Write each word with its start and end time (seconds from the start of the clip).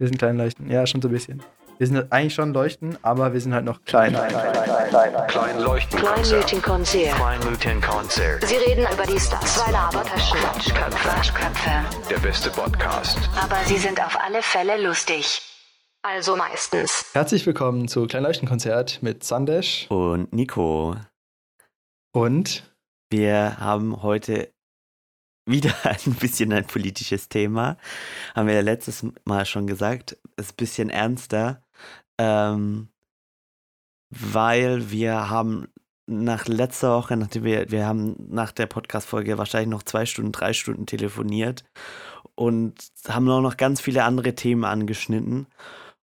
Wir 0.00 0.06
sind 0.06 0.16
klein 0.16 0.38
leuchten. 0.38 0.70
Ja, 0.70 0.86
schon 0.86 1.02
so 1.02 1.08
ein 1.08 1.12
bisschen. 1.12 1.42
Wir 1.76 1.86
sind 1.86 2.10
eigentlich 2.10 2.32
schon 2.32 2.54
leuchten, 2.54 2.96
aber 3.02 3.34
wir 3.34 3.40
sind 3.42 3.52
halt 3.52 3.66
noch 3.66 3.84
klein. 3.84 4.14
Klein, 4.14 4.30
klein, 4.30 4.52
klein, 4.54 4.88
klein, 4.88 5.26
klein 5.26 5.60
leuchten. 5.60 6.00
Kleinleuchtenkonzert. 6.00 7.16
Kleinleuchtenkonzert. 7.16 8.46
Sie 8.46 8.56
reden 8.56 8.86
über 8.90 9.04
die 9.04 9.20
Stars. 9.20 9.56
Zwei 9.56 9.70
Labertaschen. 9.70 10.38
Quatschköpfe. 10.38 10.98
Quatschköpfe. 11.06 11.70
Der 12.08 12.18
beste 12.18 12.48
Podcast. 12.48 13.18
Aber 13.38 13.62
sie 13.66 13.76
sind 13.76 14.02
auf 14.02 14.18
alle 14.18 14.40
Fälle 14.40 14.82
lustig. 14.82 15.42
Also 16.00 16.34
meistens. 16.34 17.04
Herzlich 17.12 17.44
willkommen 17.44 17.86
zu 17.86 18.06
Kleinleuchtenkonzert 18.06 19.02
mit 19.02 19.22
Sandesh 19.22 19.86
und 19.90 20.32
Nico. 20.32 20.96
Und 22.12 22.74
wir 23.10 23.60
haben 23.60 24.02
heute 24.02 24.50
wieder 25.50 25.74
ein 25.84 26.14
bisschen 26.14 26.52
ein 26.52 26.66
politisches 26.66 27.28
Thema. 27.28 27.76
Haben 28.34 28.48
wir 28.48 28.54
ja 28.54 28.60
letztes 28.60 29.04
Mal 29.24 29.46
schon 29.46 29.66
gesagt. 29.66 30.18
Ist 30.36 30.52
ein 30.52 30.56
bisschen 30.56 30.90
ernster. 30.90 31.62
Ähm, 32.18 32.88
weil 34.10 34.90
wir 34.90 35.30
haben 35.30 35.68
nach 36.06 36.48
letzter 36.48 36.96
Woche, 36.96 37.16
nachdem 37.16 37.44
wir, 37.44 37.70
wir 37.70 37.86
haben 37.86 38.16
nach 38.28 38.50
der 38.50 38.66
Podcast-Folge 38.66 39.38
wahrscheinlich 39.38 39.70
noch 39.70 39.84
zwei 39.84 40.06
Stunden, 40.06 40.32
drei 40.32 40.52
Stunden 40.52 40.86
telefoniert 40.86 41.64
und 42.34 42.74
haben 43.08 43.30
auch 43.30 43.40
noch 43.40 43.56
ganz 43.56 43.80
viele 43.80 44.02
andere 44.04 44.34
Themen 44.34 44.64
angeschnitten. 44.64 45.46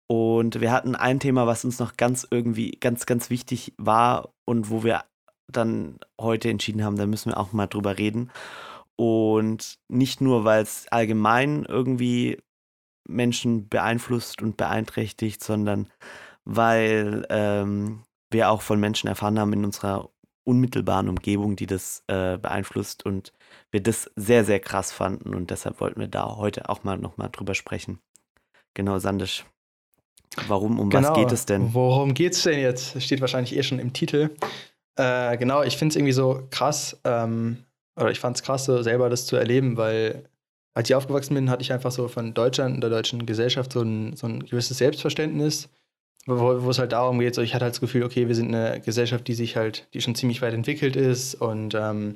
Und 0.07 0.59
wir 0.59 0.71
hatten 0.71 0.95
ein 0.95 1.21
Thema, 1.21 1.47
was 1.47 1.63
uns 1.63 1.79
noch 1.79 1.95
ganz 1.95 2.27
irgendwie, 2.29 2.71
ganz, 2.71 3.05
ganz 3.05 3.29
wichtig 3.29 3.73
war 3.77 4.33
und 4.45 4.69
wo 4.69 4.83
wir 4.83 5.05
dann 5.47 5.99
heute 6.19 6.49
entschieden 6.49 6.83
haben, 6.83 6.97
da 6.97 7.05
müssen 7.05 7.31
wir 7.31 7.37
auch 7.37 7.53
mal 7.53 7.67
drüber 7.67 7.97
reden. 7.97 8.29
Und 8.95 9.79
nicht 9.87 10.21
nur, 10.21 10.43
weil 10.43 10.61
es 10.61 10.87
allgemein 10.89 11.65
irgendwie 11.65 12.37
Menschen 13.07 13.67
beeinflusst 13.67 14.41
und 14.41 14.57
beeinträchtigt, 14.57 15.43
sondern 15.43 15.89
weil 16.45 17.25
ähm, 17.29 18.03
wir 18.29 18.49
auch 18.49 18.61
von 18.61 18.79
Menschen 18.79 19.07
erfahren 19.07 19.39
haben 19.39 19.53
in 19.53 19.65
unserer 19.65 20.09
unmittelbaren 20.45 21.09
Umgebung, 21.09 21.55
die 21.55 21.67
das 21.67 22.03
äh, 22.07 22.37
beeinflusst 22.37 23.05
und 23.05 23.33
wir 23.71 23.81
das 23.81 24.11
sehr, 24.15 24.43
sehr 24.43 24.59
krass 24.59 24.91
fanden 24.91 25.33
und 25.33 25.49
deshalb 25.49 25.79
wollten 25.79 25.99
wir 25.99 26.07
da 26.07 26.35
heute 26.35 26.69
auch 26.69 26.83
mal 26.83 26.97
nochmal 26.97 27.29
drüber 27.31 27.55
sprechen. 27.55 27.99
Genau, 28.73 28.99
Sandisch. 28.99 29.45
Warum, 30.47 30.79
um 30.79 30.89
genau. 30.89 31.09
was 31.09 31.15
geht 31.15 31.31
es 31.31 31.45
denn? 31.45 31.73
Worum 31.73 32.13
geht 32.13 32.33
es 32.33 32.43
denn 32.43 32.59
jetzt? 32.59 33.01
Steht 33.01 33.21
wahrscheinlich 33.21 33.55
eh 33.55 33.63
schon 33.63 33.79
im 33.79 33.93
Titel. 33.93 34.35
Äh, 34.95 35.37
genau, 35.37 35.63
ich 35.63 35.77
finde 35.77 35.93
es 35.93 35.95
irgendwie 35.95 36.13
so 36.13 36.47
krass, 36.49 36.99
ähm, 37.03 37.63
oder 37.95 38.11
ich 38.11 38.19
fand 38.19 38.37
es 38.37 38.43
krass, 38.43 38.65
so 38.65 38.81
selber 38.81 39.09
das 39.09 39.25
zu 39.25 39.35
erleben, 39.35 39.77
weil 39.77 40.29
als 40.73 40.89
ich 40.89 40.95
aufgewachsen 40.95 41.35
bin, 41.35 41.49
hatte 41.49 41.61
ich 41.61 41.71
einfach 41.71 41.91
so 41.91 42.07
von 42.07 42.33
Deutschland 42.33 42.75
und 42.75 42.81
der 42.81 42.89
deutschen 42.89 43.25
Gesellschaft 43.25 43.73
so 43.73 43.81
ein, 43.81 44.15
so 44.15 44.27
ein 44.27 44.43
gewisses 44.45 44.79
Selbstverständnis, 44.79 45.69
wo, 46.25 46.63
wo 46.63 46.69
es 46.69 46.79
halt 46.79 46.91
darum 46.91 47.19
geht, 47.19 47.35
so 47.35 47.41
ich 47.41 47.53
hatte 47.53 47.65
halt 47.65 47.73
das 47.73 47.81
Gefühl, 47.81 48.03
okay, 48.03 48.27
wir 48.27 48.35
sind 48.35 48.53
eine 48.53 48.81
Gesellschaft, 48.81 49.27
die 49.27 49.35
sich 49.35 49.55
halt, 49.55 49.87
die 49.93 50.01
schon 50.01 50.15
ziemlich 50.15 50.41
weit 50.41 50.53
entwickelt 50.53 50.95
ist 50.95 51.35
und 51.35 51.75
ähm, 51.75 52.15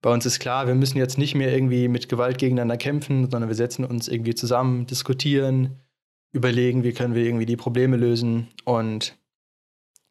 bei 0.00 0.12
uns 0.12 0.24
ist 0.26 0.38
klar, 0.38 0.68
wir 0.68 0.76
müssen 0.76 0.98
jetzt 0.98 1.18
nicht 1.18 1.34
mehr 1.34 1.52
irgendwie 1.52 1.88
mit 1.88 2.08
Gewalt 2.08 2.38
gegeneinander 2.38 2.76
kämpfen, 2.76 3.28
sondern 3.28 3.48
wir 3.48 3.56
setzen 3.56 3.84
uns 3.84 4.06
irgendwie 4.06 4.36
zusammen, 4.36 4.86
diskutieren, 4.86 5.80
überlegen, 6.30 6.84
wie 6.84 6.92
können 6.92 7.14
wir 7.14 7.24
irgendwie 7.24 7.46
die 7.46 7.56
Probleme 7.56 7.96
lösen 7.96 8.48
und 8.64 9.18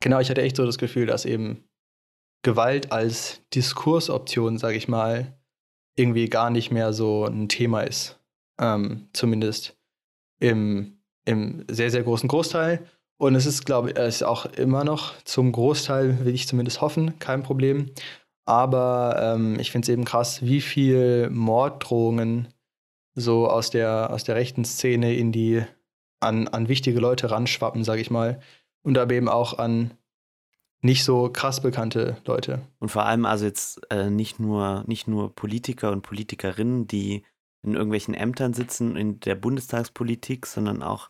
genau, 0.01 0.19
ich 0.19 0.29
hatte 0.29 0.41
echt 0.41 0.57
so 0.57 0.65
das 0.65 0.77
Gefühl, 0.77 1.05
dass 1.05 1.23
eben 1.23 1.63
Gewalt 2.47 2.93
als 2.93 3.41
Diskursoption, 3.53 4.57
sage 4.57 4.77
ich 4.77 4.87
mal, 4.87 5.37
irgendwie 5.97 6.29
gar 6.29 6.49
nicht 6.49 6.71
mehr 6.71 6.93
so 6.93 7.25
ein 7.25 7.49
Thema 7.49 7.81
ist. 7.81 8.21
Ähm, 8.57 9.09
zumindest 9.11 9.75
im, 10.39 11.01
im 11.25 11.65
sehr, 11.69 11.91
sehr 11.91 12.03
großen 12.03 12.29
Großteil. 12.29 12.87
Und 13.17 13.35
es 13.35 13.45
ist, 13.45 13.65
glaube 13.65 13.89
ich, 13.89 13.97
ist 13.97 14.23
auch 14.23 14.45
immer 14.45 14.85
noch 14.85 15.21
zum 15.25 15.51
Großteil, 15.51 16.23
will 16.23 16.33
ich 16.33 16.47
zumindest 16.47 16.79
hoffen, 16.79 17.19
kein 17.19 17.43
Problem. 17.43 17.91
Aber 18.45 19.19
ähm, 19.21 19.59
ich 19.59 19.71
finde 19.71 19.87
es 19.87 19.89
eben 19.89 20.05
krass, 20.05 20.41
wie 20.41 20.61
viel 20.61 21.29
Morddrohungen 21.29 22.47
so 23.13 23.49
aus 23.49 23.71
der, 23.71 24.09
aus 24.13 24.23
der 24.23 24.35
rechten 24.35 24.63
Szene 24.63 25.15
in 25.15 25.33
die 25.33 25.63
an, 26.21 26.47
an 26.47 26.69
wichtige 26.69 27.01
Leute 27.01 27.29
ranschwappen, 27.29 27.83
sage 27.83 27.99
ich 27.99 28.09
mal. 28.09 28.39
Und 28.83 28.97
aber 28.97 29.15
eben 29.15 29.27
auch 29.27 29.59
an 29.59 29.91
nicht 30.81 31.03
so 31.03 31.29
krass 31.29 31.61
bekannte 31.61 32.17
Leute. 32.25 32.61
Und 32.79 32.89
vor 32.89 33.05
allem 33.05 33.25
also 33.25 33.45
jetzt 33.45 33.81
äh, 33.91 34.09
nicht, 34.09 34.39
nur, 34.39 34.83
nicht 34.87 35.07
nur 35.07 35.33
Politiker 35.33 35.91
und 35.91 36.01
Politikerinnen, 36.01 36.87
die 36.87 37.23
in 37.63 37.73
irgendwelchen 37.73 38.13
Ämtern 38.13 38.53
sitzen 38.53 38.95
in 38.95 39.19
der 39.19 39.35
Bundestagspolitik, 39.35 40.45
sondern 40.45 40.83
auch 40.83 41.09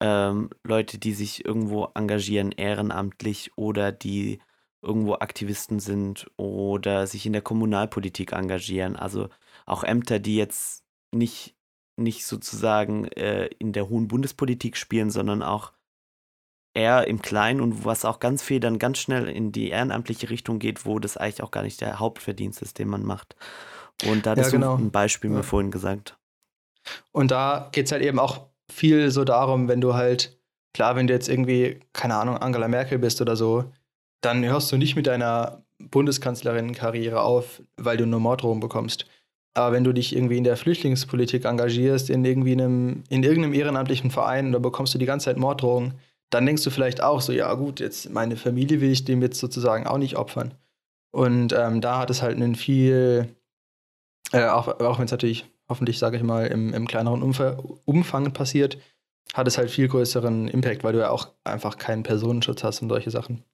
ähm, 0.00 0.50
Leute, 0.64 0.98
die 0.98 1.12
sich 1.12 1.44
irgendwo 1.44 1.88
engagieren, 1.94 2.52
ehrenamtlich 2.52 3.52
oder 3.56 3.92
die 3.92 4.40
irgendwo 4.82 5.14
Aktivisten 5.14 5.80
sind 5.80 6.30
oder 6.36 7.06
sich 7.06 7.26
in 7.26 7.32
der 7.32 7.42
Kommunalpolitik 7.42 8.32
engagieren. 8.32 8.96
Also 8.96 9.28
auch 9.66 9.82
Ämter, 9.82 10.18
die 10.18 10.36
jetzt 10.36 10.84
nicht, 11.12 11.56
nicht 11.96 12.26
sozusagen 12.26 13.06
äh, 13.06 13.46
in 13.58 13.72
der 13.72 13.88
hohen 13.88 14.08
Bundespolitik 14.08 14.76
spielen, 14.76 15.10
sondern 15.10 15.42
auch 15.42 15.72
eher 16.78 17.08
im 17.08 17.20
Kleinen 17.20 17.60
und 17.60 17.84
was 17.84 18.04
auch 18.04 18.20
ganz 18.20 18.42
viel 18.42 18.60
dann 18.60 18.78
ganz 18.78 18.98
schnell 18.98 19.28
in 19.28 19.52
die 19.52 19.70
ehrenamtliche 19.70 20.30
Richtung 20.30 20.58
geht, 20.58 20.86
wo 20.86 20.98
das 20.98 21.16
eigentlich 21.16 21.42
auch 21.42 21.50
gar 21.50 21.62
nicht 21.62 21.80
der 21.80 21.98
Hauptverdienst 21.98 22.62
ist, 22.62 22.78
den 22.78 22.88
man 22.88 23.02
macht. 23.04 23.36
Und 24.06 24.26
da 24.26 24.34
ja, 24.34 24.48
genau. 24.48 24.76
du 24.76 24.84
ein 24.84 24.90
Beispiel 24.90 25.30
ja. 25.30 25.38
mir 25.38 25.42
vorhin 25.42 25.70
gesagt. 25.70 26.16
Und 27.12 27.32
da 27.32 27.68
geht 27.72 27.86
es 27.86 27.92
halt 27.92 28.02
eben 28.02 28.18
auch 28.18 28.46
viel 28.70 29.10
so 29.10 29.24
darum, 29.24 29.68
wenn 29.68 29.80
du 29.80 29.94
halt, 29.94 30.38
klar, 30.72 30.94
wenn 30.94 31.08
du 31.08 31.14
jetzt 31.14 31.28
irgendwie, 31.28 31.80
keine 31.92 32.14
Ahnung, 32.14 32.36
Angela 32.36 32.68
Merkel 32.68 32.98
bist 32.98 33.20
oder 33.20 33.34
so, 33.34 33.64
dann 34.20 34.44
hörst 34.44 34.70
du 34.70 34.76
nicht 34.76 34.94
mit 34.94 35.06
deiner 35.06 35.62
Bundeskanzlerinnenkarriere 35.78 37.20
auf, 37.20 37.62
weil 37.76 37.96
du 37.96 38.06
nur 38.06 38.20
Morddrohungen 38.20 38.60
bekommst. 38.60 39.06
Aber 39.54 39.72
wenn 39.72 39.84
du 39.84 39.92
dich 39.92 40.14
irgendwie 40.14 40.38
in 40.38 40.44
der 40.44 40.56
Flüchtlingspolitik 40.56 41.44
engagierst, 41.44 42.10
in 42.10 42.24
irgendwie 42.24 42.52
einem, 42.52 43.02
in 43.08 43.24
irgendeinem 43.24 43.54
ehrenamtlichen 43.54 44.10
Verein, 44.10 44.52
da 44.52 44.58
bekommst 44.60 44.94
du 44.94 44.98
die 44.98 45.06
ganze 45.06 45.26
Zeit 45.26 45.36
Morddrohungen, 45.36 45.94
dann 46.30 46.46
denkst 46.46 46.64
du 46.64 46.70
vielleicht 46.70 47.02
auch 47.02 47.20
so, 47.20 47.32
ja 47.32 47.52
gut, 47.54 47.80
jetzt 47.80 48.10
meine 48.10 48.36
Familie 48.36 48.80
will 48.80 48.90
ich 48.90 49.04
dem 49.04 49.22
jetzt 49.22 49.38
sozusagen 49.38 49.86
auch 49.86 49.98
nicht 49.98 50.16
opfern. 50.16 50.54
Und 51.10 51.52
ähm, 51.52 51.80
da 51.80 51.98
hat 51.98 52.10
es 52.10 52.22
halt 52.22 52.36
einen 52.36 52.54
viel, 52.54 53.34
äh, 54.32 54.46
auch, 54.46 54.68
auch 54.68 54.98
wenn 54.98 55.06
es 55.06 55.10
natürlich 55.10 55.46
hoffentlich, 55.68 55.98
sage 55.98 56.16
ich 56.16 56.22
mal, 56.22 56.46
im, 56.46 56.74
im 56.74 56.86
kleineren 56.86 57.22
Umf 57.22 57.40
Umfang 57.84 58.32
passiert, 58.32 58.78
hat 59.34 59.46
es 59.46 59.58
halt 59.58 59.70
viel 59.70 59.88
größeren 59.88 60.48
Impact, 60.48 60.84
weil 60.84 60.94
du 60.94 61.00
ja 61.00 61.10
auch 61.10 61.28
einfach 61.44 61.76
keinen 61.76 62.02
Personenschutz 62.02 62.64
hast 62.64 62.82
und 62.82 62.88
solche 62.88 63.10
Sachen. 63.10 63.44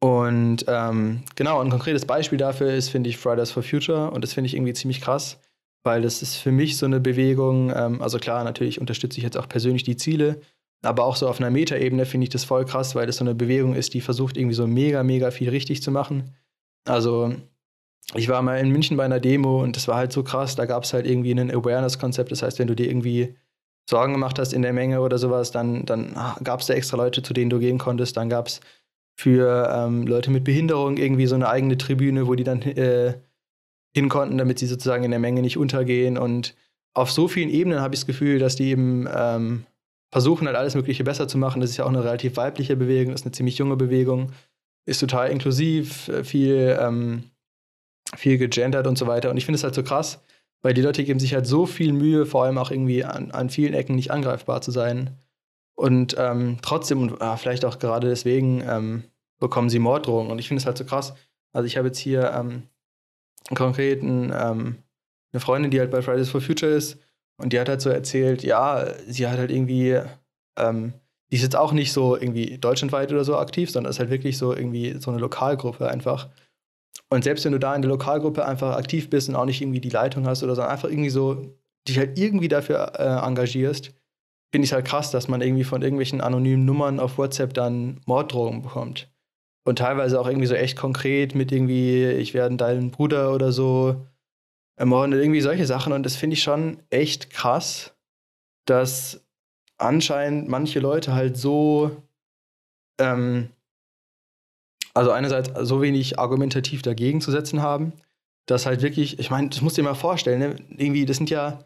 Und 0.00 0.64
ähm, 0.68 1.24
genau, 1.34 1.60
ein 1.60 1.70
konkretes 1.70 2.04
Beispiel 2.04 2.38
dafür 2.38 2.72
ist, 2.72 2.88
finde 2.88 3.10
ich, 3.10 3.16
Fridays 3.16 3.50
for 3.50 3.64
Future. 3.64 4.10
Und 4.12 4.22
das 4.22 4.32
finde 4.32 4.46
ich 4.46 4.54
irgendwie 4.54 4.74
ziemlich 4.74 5.00
krass, 5.00 5.40
weil 5.82 6.02
das 6.02 6.22
ist 6.22 6.36
für 6.36 6.52
mich 6.52 6.76
so 6.76 6.86
eine 6.86 7.00
Bewegung, 7.00 7.72
ähm, 7.74 8.00
also 8.00 8.18
klar, 8.18 8.44
natürlich 8.44 8.80
unterstütze 8.80 9.18
ich 9.18 9.24
jetzt 9.24 9.36
auch 9.36 9.48
persönlich 9.48 9.82
die 9.82 9.96
Ziele, 9.96 10.40
aber 10.82 11.04
auch 11.04 11.16
so 11.16 11.28
auf 11.28 11.40
einer 11.40 11.50
Metaebene 11.50 12.06
finde 12.06 12.24
ich 12.24 12.30
das 12.30 12.44
voll 12.44 12.64
krass, 12.64 12.94
weil 12.94 13.06
das 13.06 13.16
so 13.16 13.24
eine 13.24 13.34
Bewegung 13.34 13.74
ist, 13.74 13.94
die 13.94 14.00
versucht 14.00 14.36
irgendwie 14.36 14.54
so 14.54 14.66
mega, 14.66 15.02
mega 15.02 15.30
viel 15.30 15.48
richtig 15.48 15.82
zu 15.82 15.90
machen. 15.90 16.34
Also 16.84 17.34
ich 18.14 18.28
war 18.28 18.42
mal 18.42 18.58
in 18.58 18.70
München 18.70 18.96
bei 18.96 19.04
einer 19.04 19.20
Demo 19.20 19.62
und 19.62 19.76
das 19.76 19.88
war 19.88 19.96
halt 19.96 20.12
so 20.12 20.22
krass. 20.22 20.56
Da 20.56 20.66
gab 20.66 20.84
es 20.84 20.92
halt 20.92 21.06
irgendwie 21.06 21.32
ein 21.32 21.50
Awareness-Konzept. 21.50 22.30
Das 22.32 22.42
heißt, 22.42 22.58
wenn 22.58 22.68
du 22.68 22.76
dir 22.76 22.88
irgendwie 22.88 23.36
Sorgen 23.88 24.12
gemacht 24.12 24.38
hast 24.38 24.52
in 24.52 24.62
der 24.62 24.72
Menge 24.72 25.00
oder 25.00 25.18
sowas, 25.18 25.50
dann, 25.50 25.84
dann 25.84 26.14
gab 26.42 26.60
es 26.60 26.66
da 26.66 26.74
extra 26.74 26.96
Leute, 26.96 27.22
zu 27.22 27.34
denen 27.34 27.50
du 27.50 27.58
gehen 27.58 27.78
konntest. 27.78 28.16
Dann 28.16 28.28
gab 28.28 28.46
es 28.46 28.60
für 29.18 29.68
ähm, 29.74 30.06
Leute 30.06 30.30
mit 30.30 30.44
Behinderung 30.44 30.96
irgendwie 30.96 31.26
so 31.26 31.34
eine 31.34 31.48
eigene 31.48 31.76
Tribüne, 31.76 32.26
wo 32.26 32.34
die 32.34 32.44
dann 32.44 32.62
äh, 32.62 33.14
hin 33.94 34.08
konnten, 34.08 34.38
damit 34.38 34.58
sie 34.58 34.66
sozusagen 34.66 35.04
in 35.04 35.10
der 35.10 35.20
Menge 35.20 35.42
nicht 35.42 35.56
untergehen. 35.56 36.16
Und 36.16 36.54
auf 36.94 37.10
so 37.10 37.28
vielen 37.28 37.50
Ebenen 37.50 37.80
habe 37.80 37.94
ich 37.94 38.00
das 38.00 38.06
Gefühl, 38.06 38.38
dass 38.38 38.56
die 38.56 38.70
eben 38.70 39.08
ähm, 39.12 39.66
versuchen 40.10 40.46
halt 40.46 40.56
alles 40.56 40.74
Mögliche 40.74 41.04
besser 41.04 41.28
zu 41.28 41.38
machen. 41.38 41.60
Das 41.60 41.70
ist 41.70 41.76
ja 41.76 41.84
auch 41.84 41.90
eine 41.90 42.04
relativ 42.04 42.36
weibliche 42.36 42.76
Bewegung, 42.76 43.14
ist 43.14 43.24
eine 43.24 43.32
ziemlich 43.32 43.58
junge 43.58 43.76
Bewegung, 43.76 44.32
ist 44.86 45.00
total 45.00 45.30
inklusiv, 45.30 46.08
äh, 46.08 46.24
viel, 46.24 46.78
ähm, 46.80 47.24
viel 48.16 48.38
gegendert 48.38 48.86
und 48.86 48.96
so 48.96 49.06
weiter. 49.06 49.30
Und 49.30 49.36
ich 49.36 49.44
finde 49.44 49.56
es 49.56 49.64
halt 49.64 49.74
so 49.74 49.82
krass, 49.82 50.22
weil 50.62 50.74
die 50.74 50.82
Leute 50.82 51.04
geben 51.04 51.20
sich 51.20 51.34
halt 51.34 51.46
so 51.46 51.66
viel 51.66 51.92
Mühe, 51.92 52.26
vor 52.26 52.44
allem 52.44 52.58
auch 52.58 52.70
irgendwie 52.70 53.04
an, 53.04 53.30
an 53.30 53.50
vielen 53.50 53.74
Ecken 53.74 53.96
nicht 53.96 54.10
angreifbar 54.10 54.60
zu 54.62 54.70
sein. 54.70 55.18
Und 55.74 56.16
ähm, 56.18 56.58
trotzdem, 56.62 57.02
und 57.02 57.20
ah, 57.20 57.36
vielleicht 57.36 57.64
auch 57.64 57.78
gerade 57.78 58.08
deswegen, 58.08 58.62
ähm, 58.66 59.04
bekommen 59.38 59.70
sie 59.70 59.78
Morddrohungen. 59.78 60.32
Und 60.32 60.38
ich 60.38 60.48
finde 60.48 60.60
es 60.60 60.66
halt 60.66 60.78
so 60.78 60.84
krass. 60.84 61.14
Also 61.52 61.66
ich 61.66 61.76
habe 61.76 61.88
jetzt 61.88 61.98
hier 61.98 62.32
ähm, 62.32 62.64
konkret 63.54 64.02
ähm, 64.02 64.78
eine 65.32 65.40
Freundin, 65.40 65.70
die 65.70 65.78
halt 65.80 65.90
bei 65.90 66.02
Fridays 66.02 66.30
for 66.30 66.40
Future 66.40 66.72
ist, 66.72 66.98
und 67.38 67.52
die 67.52 67.60
hat 67.60 67.68
halt 67.68 67.80
so 67.80 67.90
erzählt, 67.90 68.42
ja, 68.42 68.86
sie 69.06 69.26
hat 69.26 69.38
halt 69.38 69.50
irgendwie, 69.50 70.00
ähm, 70.58 70.92
die 71.30 71.36
ist 71.36 71.42
jetzt 71.42 71.56
auch 71.56 71.72
nicht 71.72 71.92
so 71.92 72.16
irgendwie 72.16 72.58
deutschlandweit 72.58 73.12
oder 73.12 73.24
so 73.24 73.36
aktiv, 73.36 73.70
sondern 73.70 73.90
ist 73.90 74.00
halt 74.00 74.10
wirklich 74.10 74.36
so 74.38 74.54
irgendwie 74.54 74.96
so 74.98 75.10
eine 75.10 75.20
Lokalgruppe 75.20 75.88
einfach. 75.88 76.28
Und 77.10 77.24
selbst 77.24 77.44
wenn 77.44 77.52
du 77.52 77.58
da 77.58 77.74
in 77.74 77.82
der 77.82 77.90
Lokalgruppe 77.90 78.44
einfach 78.44 78.76
aktiv 78.76 79.08
bist 79.08 79.28
und 79.28 79.36
auch 79.36 79.44
nicht 79.44 79.62
irgendwie 79.62 79.80
die 79.80 79.88
Leitung 79.88 80.26
hast 80.26 80.42
oder 80.42 80.54
so, 80.54 80.62
einfach 80.62 80.90
irgendwie 80.90 81.10
so 81.10 81.56
dich 81.86 81.98
halt 81.98 82.18
irgendwie 82.18 82.48
dafür 82.48 82.92
äh, 82.98 83.26
engagierst, 83.26 83.94
finde 84.50 84.64
ich 84.64 84.72
halt 84.72 84.86
krass, 84.86 85.10
dass 85.10 85.28
man 85.28 85.40
irgendwie 85.40 85.64
von 85.64 85.82
irgendwelchen 85.82 86.20
anonymen 86.20 86.64
Nummern 86.64 87.00
auf 87.00 87.18
WhatsApp 87.18 87.54
dann 87.54 88.00
Morddrohungen 88.06 88.62
bekommt. 88.62 89.10
Und 89.64 89.78
teilweise 89.78 90.18
auch 90.20 90.26
irgendwie 90.26 90.46
so 90.46 90.54
echt 90.54 90.76
konkret 90.76 91.34
mit 91.34 91.52
irgendwie, 91.52 92.06
ich 92.06 92.34
werde 92.34 92.56
deinen 92.56 92.90
Bruder 92.90 93.34
oder 93.34 93.52
so 93.52 94.06
ermorden, 94.78 95.12
irgendwie 95.12 95.40
solche 95.40 95.66
Sachen. 95.66 95.92
Und 95.92 96.04
das 96.04 96.16
finde 96.16 96.34
ich 96.34 96.42
schon 96.42 96.78
echt 96.90 97.30
krass, 97.30 97.94
dass 98.64 99.24
anscheinend 99.76 100.48
manche 100.48 100.80
Leute 100.80 101.14
halt 101.14 101.36
so, 101.36 102.02
ähm, 102.98 103.50
also 104.94 105.10
einerseits 105.10 105.50
so 105.68 105.82
wenig 105.82 106.18
argumentativ 106.18 106.82
dagegen 106.82 107.20
zu 107.20 107.30
setzen 107.30 107.62
haben, 107.62 107.92
dass 108.46 108.66
halt 108.66 108.82
wirklich, 108.82 109.18
ich 109.18 109.30
meine, 109.30 109.48
das 109.48 109.60
musst 109.60 109.76
du 109.76 109.82
dir 109.82 109.88
mal 109.88 109.94
vorstellen, 109.94 110.38
ne? 110.38 110.56
irgendwie, 110.70 111.06
das 111.06 111.18
sind 111.18 111.30
ja 111.30 111.64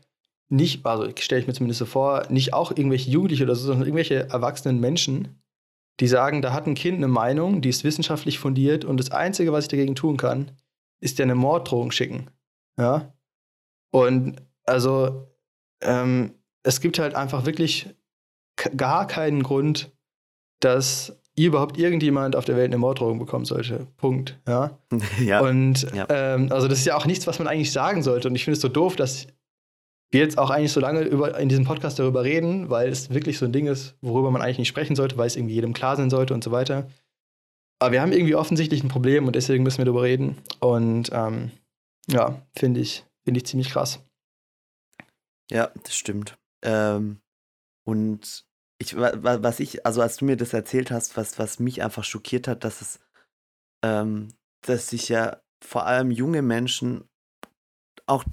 nicht, 0.49 0.85
also 0.85 1.09
stelle 1.19 1.41
ich 1.41 1.47
mir 1.47 1.55
zumindest 1.55 1.79
so 1.79 1.87
vor, 1.87 2.26
nicht 2.29 2.53
auch 2.53 2.73
irgendwelche 2.73 3.11
Jugendliche 3.11 3.44
oder 3.44 3.55
so, 3.55 3.67
sondern 3.67 3.87
irgendwelche 3.87 4.29
erwachsenen 4.29 4.81
Menschen, 4.81 5.41
die 6.00 6.09
sagen, 6.09 6.43
da 6.43 6.53
hat 6.53 6.67
ein 6.67 6.75
Kind 6.75 6.99
eine 6.99 7.09
Meinung, 7.09 7.61
die 7.61 7.69
ist 7.69 7.85
wissenschaftlich 7.85 8.38
fundiert 8.38 8.85
und 8.85 8.99
das 8.99 9.11
Einzige, 9.11 9.53
was 9.53 9.64
ich 9.64 9.70
dagegen 9.70 9.94
tun 9.94 10.17
kann, 10.17 10.50
ist 11.00 11.19
dir 11.19 11.25
eine 11.25 11.35
Morddrohung 11.35 11.91
schicken. 11.91 12.29
Ja. 12.78 13.12
Und 13.90 14.36
also, 14.64 15.28
ähm, 15.82 16.34
es 16.62 16.80
gibt 16.80 16.98
halt 16.98 17.14
einfach 17.14 17.44
wirklich 17.44 17.94
gar 18.76 19.06
keinen 19.06 19.42
Grund, 19.42 19.90
dass 20.60 21.19
überhaupt 21.36 21.78
irgendjemand 21.78 22.36
auf 22.36 22.44
der 22.44 22.56
Welt 22.56 22.66
eine 22.66 22.78
Morddrohung 22.78 23.19
bekommen 23.19 23.44
sollte. 23.44 23.86
Punkt. 23.96 24.38
Ja. 24.46 24.78
ja. 25.20 25.40
Und 25.40 25.86
Ja. 25.94 26.06
Ähm, 26.10 26.52
also 26.52 26.69
das 26.69 26.78
ist 26.78 26.84
ja 26.84 26.96
auch 26.96 27.06
nichts, 27.06 27.26
was 27.26 27.38
man 27.38 27.48
eigentlich 27.48 27.72
sagen 27.72 28.02
sollte. 28.02 28.28
Und 28.28 28.34
ich 28.34 28.44
finde 28.44 28.56
es 28.56 28.62
so 28.62 28.69
doof, 28.69 28.96
dass 28.96 29.26
wir 30.10 30.20
jetzt 30.20 30.36
auch 30.36 30.50
eigentlich 30.50 30.72
so 30.72 30.80
lange 30.80 31.00
über, 31.02 31.38
in 31.38 31.48
diesem 31.48 31.64
Podcast 31.64 31.98
darüber 31.98 32.22
reden, 32.22 32.68
weil 32.68 32.90
es 32.90 33.10
wirklich 33.10 33.38
so 33.38 33.46
ein 33.46 33.52
Ding 33.52 33.66
ist, 33.66 33.96
worüber 34.02 34.30
man 34.30 34.42
eigentlich 34.42 34.58
nicht 34.58 34.68
sprechen 34.68 34.94
sollte, 34.94 35.16
weil 35.16 35.26
es 35.26 35.36
irgendwie 35.36 35.54
jedem 35.54 35.72
klar 35.72 35.96
sein 35.96 36.10
sollte 36.10 36.34
und 36.34 36.44
so 36.44 36.50
weiter. 36.52 36.86
Aber 37.78 37.92
wir 37.92 38.02
haben 38.02 38.12
irgendwie 38.12 38.34
offensichtlich 38.34 38.84
ein 38.84 38.88
Problem 38.88 39.26
und 39.26 39.34
deswegen 39.34 39.64
müssen 39.64 39.78
wir 39.78 39.86
darüber 39.86 40.02
reden. 40.02 40.36
Und 40.60 41.10
ähm, 41.12 41.50
ja, 42.08 42.40
finde 42.56 42.81
ich, 42.81 43.04
finde 43.25 43.38
ich 43.38 43.46
ziemlich 43.46 43.70
krass. 43.70 44.00
Ja, 45.50 45.69
das 45.82 45.94
stimmt. 45.96 46.38
Ähm, 46.62 47.20
und 47.84 48.46
ich, 48.78 48.96
wa- 48.96 49.12
wa- 49.22 49.43
was 49.43 49.60
ich, 49.60 49.84
also 49.87 50.00
als 50.02 50.16
du 50.16 50.25
mir 50.25 50.37
das 50.37 50.52
erzählt 50.52 50.90
hast, 50.90 51.16
was, 51.16 51.38
was 51.38 51.58
mich 51.58 51.82
einfach 51.82 52.04
schockiert 52.04 52.49
hat, 52.49 52.64
dass 52.64 52.81
es, 52.81 53.00
ähm, 53.84 54.28
dass 54.62 54.88
sich 54.88 55.08
ja 55.08 55.40
vor 55.62 55.87
allem 55.87 56.10
junge 56.10 56.43
Menschen, 56.43 57.08
auch 58.06 58.25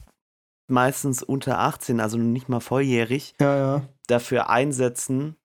meistens 0.68 1.22
unter 1.24 1.60
18, 1.60 2.00
also 2.00 2.18
nicht 2.18 2.50
mal 2.50 2.60
volljährig, 2.60 3.36
Ja, 3.40 3.58
ja. 3.58 3.90
dafür 4.08 4.50
einsetzen, 4.50 5.36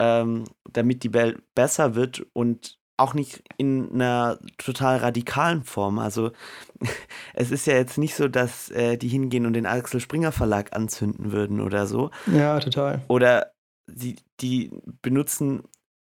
ähm, 0.00 0.44
damit 0.70 1.02
die 1.04 1.12
Welt 1.12 1.42
besser 1.54 1.94
wird 1.94 2.26
und 2.32 2.79
auch 3.00 3.14
nicht 3.14 3.42
in 3.56 3.92
einer 3.92 4.38
total 4.58 4.98
radikalen 4.98 5.64
Form. 5.64 5.98
Also 5.98 6.32
es 7.34 7.50
ist 7.50 7.66
ja 7.66 7.74
jetzt 7.74 7.98
nicht 7.98 8.14
so, 8.14 8.28
dass 8.28 8.70
äh, 8.70 8.96
die 8.96 9.08
hingehen 9.08 9.46
und 9.46 9.54
den 9.54 9.66
Axel 9.66 10.00
Springer 10.00 10.32
Verlag 10.32 10.76
anzünden 10.76 11.32
würden 11.32 11.60
oder 11.60 11.86
so. 11.86 12.10
Ja, 12.26 12.60
total. 12.60 13.02
Oder 13.08 13.52
die, 13.88 14.16
die 14.40 14.70
benutzen 15.02 15.62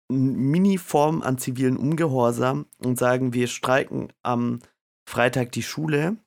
eine 0.09 0.19
Mini-Form 0.19 1.21
an 1.21 1.37
zivilen 1.37 1.77
Ungehorsam 1.77 2.65
und 2.79 2.97
sagen, 2.97 3.33
wir 3.33 3.47
streiken 3.47 4.13
am 4.23 4.59
Freitag 5.05 5.51
die 5.51 5.63
Schule 5.63 6.17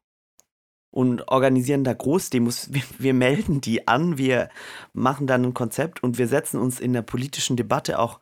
und 0.91 1.29
organisieren 1.29 1.85
da 1.85 1.95
Großdemos. 1.95 2.73
Wir, 2.73 2.83
wir 2.99 3.15
melden 3.15 3.61
die 3.61 3.89
an, 3.89 4.19
wir 4.19 4.51
machen 4.93 5.27
dann 5.27 5.45
ein 5.45 5.55
Konzept 5.55 6.03
und 6.03 6.19
wir 6.19 6.29
setzen 6.29 6.61
uns 6.61 6.81
in 6.81 6.93
der 6.93 7.03
politischen 7.03 7.57
Debatte 7.57 7.99
auch 7.99 8.21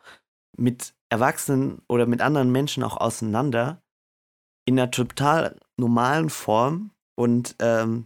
mit 0.56 0.94
Erwachsenen 1.10 1.82
oder 1.88 2.06
mit 2.06 2.20
anderen 2.20 2.50
Menschen 2.52 2.82
auch 2.82 2.96
auseinander 2.96 3.82
in 4.66 4.78
einer 4.78 4.90
total 4.90 5.58
normalen 5.76 6.28
Form 6.30 6.90
und 7.16 7.56
ähm, 7.60 8.04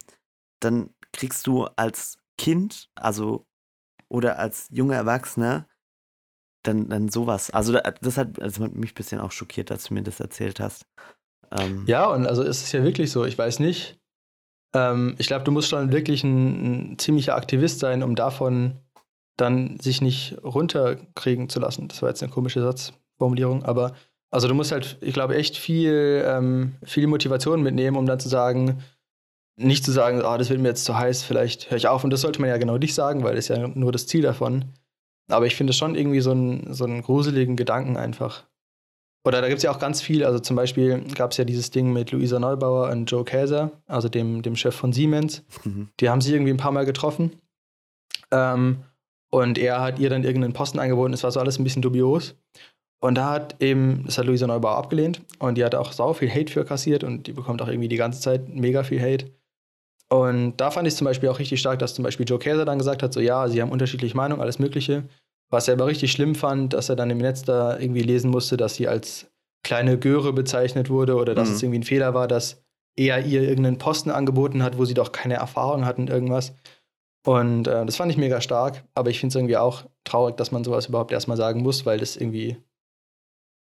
dann 0.61 0.91
kriegst 1.13 1.47
du 1.47 1.65
als 1.77 2.19
Kind, 2.39 2.89
also 2.95 3.47
oder 4.09 4.39
als 4.39 4.69
junger 4.71 4.95
Erwachsener, 4.97 5.67
dann, 6.65 6.89
dann 6.89 7.09
sowas. 7.09 7.51
Also 7.51 7.73
da- 7.73 7.81
das 8.01 8.17
hat, 8.17 8.39
das 8.39 8.61
hat 8.61 8.75
mich 8.75 8.93
ein 8.93 8.95
bisschen 8.95 9.21
auch 9.21 9.33
schockiert, 9.33 9.71
als 9.73 9.85
du 9.85 9.95
mir 9.95 10.03
das 10.03 10.21
erzählt 10.21 10.61
hast. 10.61 10.87
Ähm, 11.51 11.85
Ja, 11.87 12.07
und 12.07 12.27
also 12.27 12.43
es 12.43 12.63
ist 12.63 12.73
ja 12.73 12.85
wirklich 12.85 13.11
so, 13.11 13.25
ich 13.25 13.37
weiß 13.37 13.59
nicht. 13.59 13.99
Ähm, 14.75 15.17
ich 15.19 15.27
glaube, 15.27 15.45
du 15.45 15.51
musst 15.51 15.69
schon 15.69 15.91
wirklich 15.93 16.23
ein, 16.25 16.93
ein 16.93 16.99
ziemlicher 16.99 17.35
Aktivist 17.37 17.81
sein, 17.81 18.03
um 18.03 18.15
davon 18.15 18.79
dann 19.37 19.79
sich 19.81 20.01
nicht 20.01 20.37
runterkriegen 20.43 21.49
zu 21.49 21.61
lassen. 21.61 21.89
Das 21.89 22.03
war 22.03 22.09
jetzt 22.09 22.23
eine 22.23 22.33
komische 22.33 22.63
Satzformulierung, 22.63 23.65
aber 23.65 23.95
also 24.31 24.49
du 24.49 24.55
musst 24.55 24.73
halt, 24.73 24.97
ich 25.01 25.13
glaube, 25.13 25.37
echt 25.37 25.57
viel, 25.57 26.25
ähm, 26.27 26.75
viel 26.83 27.07
Motivation 27.07 27.63
mitnehmen, 27.63 27.97
um 27.97 28.07
dann 28.07 28.19
zu 28.19 28.31
sagen, 28.31 28.83
nicht 29.57 29.85
zu 29.85 29.93
sagen, 29.93 30.23
ah, 30.23 30.39
das 30.39 30.49
wird 30.49 30.61
mir 30.61 30.69
jetzt 30.69 30.87
zu 30.87 30.97
heiß, 30.97 31.23
vielleicht 31.23 31.71
höre 31.71 31.77
ich 31.77 31.87
auf. 31.87 32.03
Und 32.03 32.11
das 32.11 32.23
sollte 32.23 32.41
man 32.41 32.49
ja 32.49 32.57
genau 32.57 32.79
nicht 32.79 32.95
sagen, 32.95 33.23
weil 33.23 33.35
das 33.35 33.51
ist 33.51 33.57
ja 33.57 33.69
nur 33.69 33.93
das 33.93 34.07
Ziel 34.07 34.23
davon. 34.23 34.65
Aber 35.29 35.47
ich 35.47 35.55
finde 35.55 35.75
schon 35.75 35.95
irgendwie 35.95 36.21
so 36.21 36.31
einen, 36.31 36.73
so 36.73 36.85
einen 36.85 37.03
gruseligen 37.03 37.57
Gedanken 37.57 37.99
einfach. 37.99 38.45
Oder 39.25 39.41
da 39.41 39.49
gibt 39.49 39.59
es 39.59 39.63
ja 39.63 39.71
auch 39.71 39.79
ganz 39.79 40.01
viel, 40.01 40.25
also 40.25 40.41
zum 40.41 40.57
Beispiel 40.57 41.05
gab 41.15 41.31
es 41.31 41.37
ja 41.37 41.45
dieses 41.45 41.71
Ding 41.71 41.93
mit 41.93 42.11
Luisa 42.11 42.41
Neubauer 42.41 42.91
und 42.91 43.09
Joe 43.11 43.25
Käser, 43.25 43.71
also 43.87 44.09
dem, 44.09 44.43
dem 44.43 44.57
Chef 44.57 44.75
von 44.75 44.93
Siemens. 44.93 45.45
Mhm. 45.65 45.91
Die 46.01 46.09
haben 46.09 46.21
sich 46.21 46.33
irgendwie 46.33 46.53
ein 46.53 46.57
paar 46.57 46.73
Mal 46.73 46.87
getroffen. 46.87 47.33
Ähm, 48.33 48.79
und 49.33 49.59
er 49.59 49.81
hat 49.81 49.99
ihr 49.99 50.11
dann 50.11 50.25
irgendeinen 50.25 50.53
Posten 50.53 50.79
angeboten. 50.79 51.15
Es 51.15 51.23
war 51.25 51.33
so 51.33 51.41
alles 51.41 51.59
ein 51.59 51.65
bisschen 51.65 51.83
dubios. 51.83 52.35
Und 53.01 53.17
da 53.17 53.31
hat 53.31 53.57
eben, 53.61 54.05
das 54.07 54.19
hat 54.19 54.27
Luisa 54.27 54.47
Neubauer 54.47 54.77
abgelehnt. 54.77 55.23
Und 55.39 55.57
die 55.57 55.65
hat 55.65 55.75
auch 55.75 55.93
sau 55.93 56.13
viel 56.13 56.31
Hate 56.31 56.53
für 56.53 56.65
kassiert 56.65 57.03
und 57.03 57.27
die 57.27 57.33
bekommt 57.33 57.61
auch 57.63 57.69
irgendwie 57.69 57.89
die 57.89 57.97
ganze 57.97 58.21
Zeit 58.21 58.49
mega 58.49 58.85
viel 58.85 59.01
Hate. 59.01 59.33
Und 60.09 60.59
da 60.59 60.71
fand 60.71 60.87
ich 60.87 60.95
zum 60.95 61.07
Beispiel 61.07 61.31
auch 61.31 61.39
richtig 61.39 61.59
stark, 61.59 61.79
dass 61.79 61.95
zum 61.95 62.05
Beispiel 62.05 62.27
Joe 62.29 62.39
Käser 62.39 62.65
dann 62.65 62.79
gesagt 62.79 63.03
hat: 63.03 63.13
so 63.13 63.21
ja, 63.21 63.49
sie 63.49 63.63
haben 63.63 63.73
unterschiedliche 63.73 64.17
Meinungen, 64.17 64.43
alles 64.43 64.59
Mögliche. 64.59 65.05
Was 65.51 65.67
er 65.69 65.75
aber 65.75 65.87
richtig 65.87 66.13
schlimm 66.13 66.35
fand, 66.35 66.75
dass 66.75 66.89
er 66.91 66.97
dann 66.97 67.11
im 67.11 67.19
Netz 67.19 67.43
da 67.43 67.79
irgendwie 67.79 68.03
lesen 68.03 68.31
musste, 68.31 68.57
dass 68.57 68.75
sie 68.75 68.87
als 68.87 69.31
kleine 69.65 69.99
Göre 69.99 70.33
bezeichnet 70.33 70.91
wurde 70.91 71.17
oder 71.17 71.35
dass 71.35 71.49
Mhm. 71.49 71.55
es 71.55 71.63
irgendwie 71.63 71.79
ein 71.81 71.85
Fehler 71.85 72.15
war, 72.15 72.29
dass 72.29 72.63
er 72.97 73.25
ihr 73.25 73.43
irgendeinen 73.43 73.79
Posten 73.79 74.11
angeboten 74.11 74.63
hat, 74.63 74.77
wo 74.77 74.85
sie 74.85 74.95
doch 74.95 75.13
keine 75.13 75.35
Erfahrung 75.35 75.87
hatten, 75.87 76.09
irgendwas. 76.09 76.55
Und 77.25 77.69
äh, 77.69 77.87
das 77.87 77.97
fand 77.97 78.11
ich 78.11 78.19
mega 78.19 78.41
stark, 78.41 78.85
aber 78.95 79.11
ich 79.11 79.21
finde 79.21 79.33
es 79.33 79.37
irgendwie 79.37 79.57
auch 79.57 79.85
traurig, 80.05 80.37
dass 80.37 80.51
man 80.51 80.65
sowas 80.65 80.87
überhaupt 80.87 81.13
erstmal 81.13 81.37
sagen 81.37 81.63
muss, 81.63 81.87
weil 81.87 81.99
das 81.99 82.17
irgendwie 82.17 82.57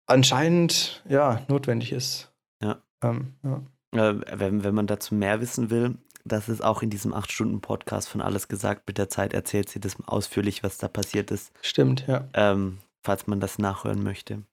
anscheinend 0.06 1.03
ja 1.10 1.41
notwendig 1.48 1.91
ist. 1.91 2.32
Ja. 2.62 2.82
Ähm, 3.03 3.34
ja. 3.44 3.62
Äh, 4.10 4.39
wenn, 4.39 4.63
wenn 4.63 4.74
man 4.75 4.88
dazu 4.88 5.13
mehr 5.15 5.41
wissen 5.41 5.70
will, 5.70 5.98
das 6.25 6.48
ist 6.48 6.63
auch 6.63 6.82
in 6.82 6.89
diesem 6.89 7.13
8-Stunden-Podcast 7.13 8.08
von 8.08 8.22
Alles 8.22 8.48
gesagt. 8.48 8.88
Mit 8.88 8.98
der 8.98 9.10
Zeit 9.10 9.34
erzählt 9.34 9.70
sie 9.70 9.79
das 9.79 9.98
ausführlich, 10.06 10.63
was 10.63 10.77
da 10.77 10.88
passiert 10.88 11.32
ist, 11.32 11.51
Stimmt, 11.62 12.06
ja. 12.08 12.29
ähm, 12.34 12.79
falls 13.01 13.27
man 13.27 13.41
das 13.41 13.60
nachhören 13.60 14.03
möchte. 14.03 14.44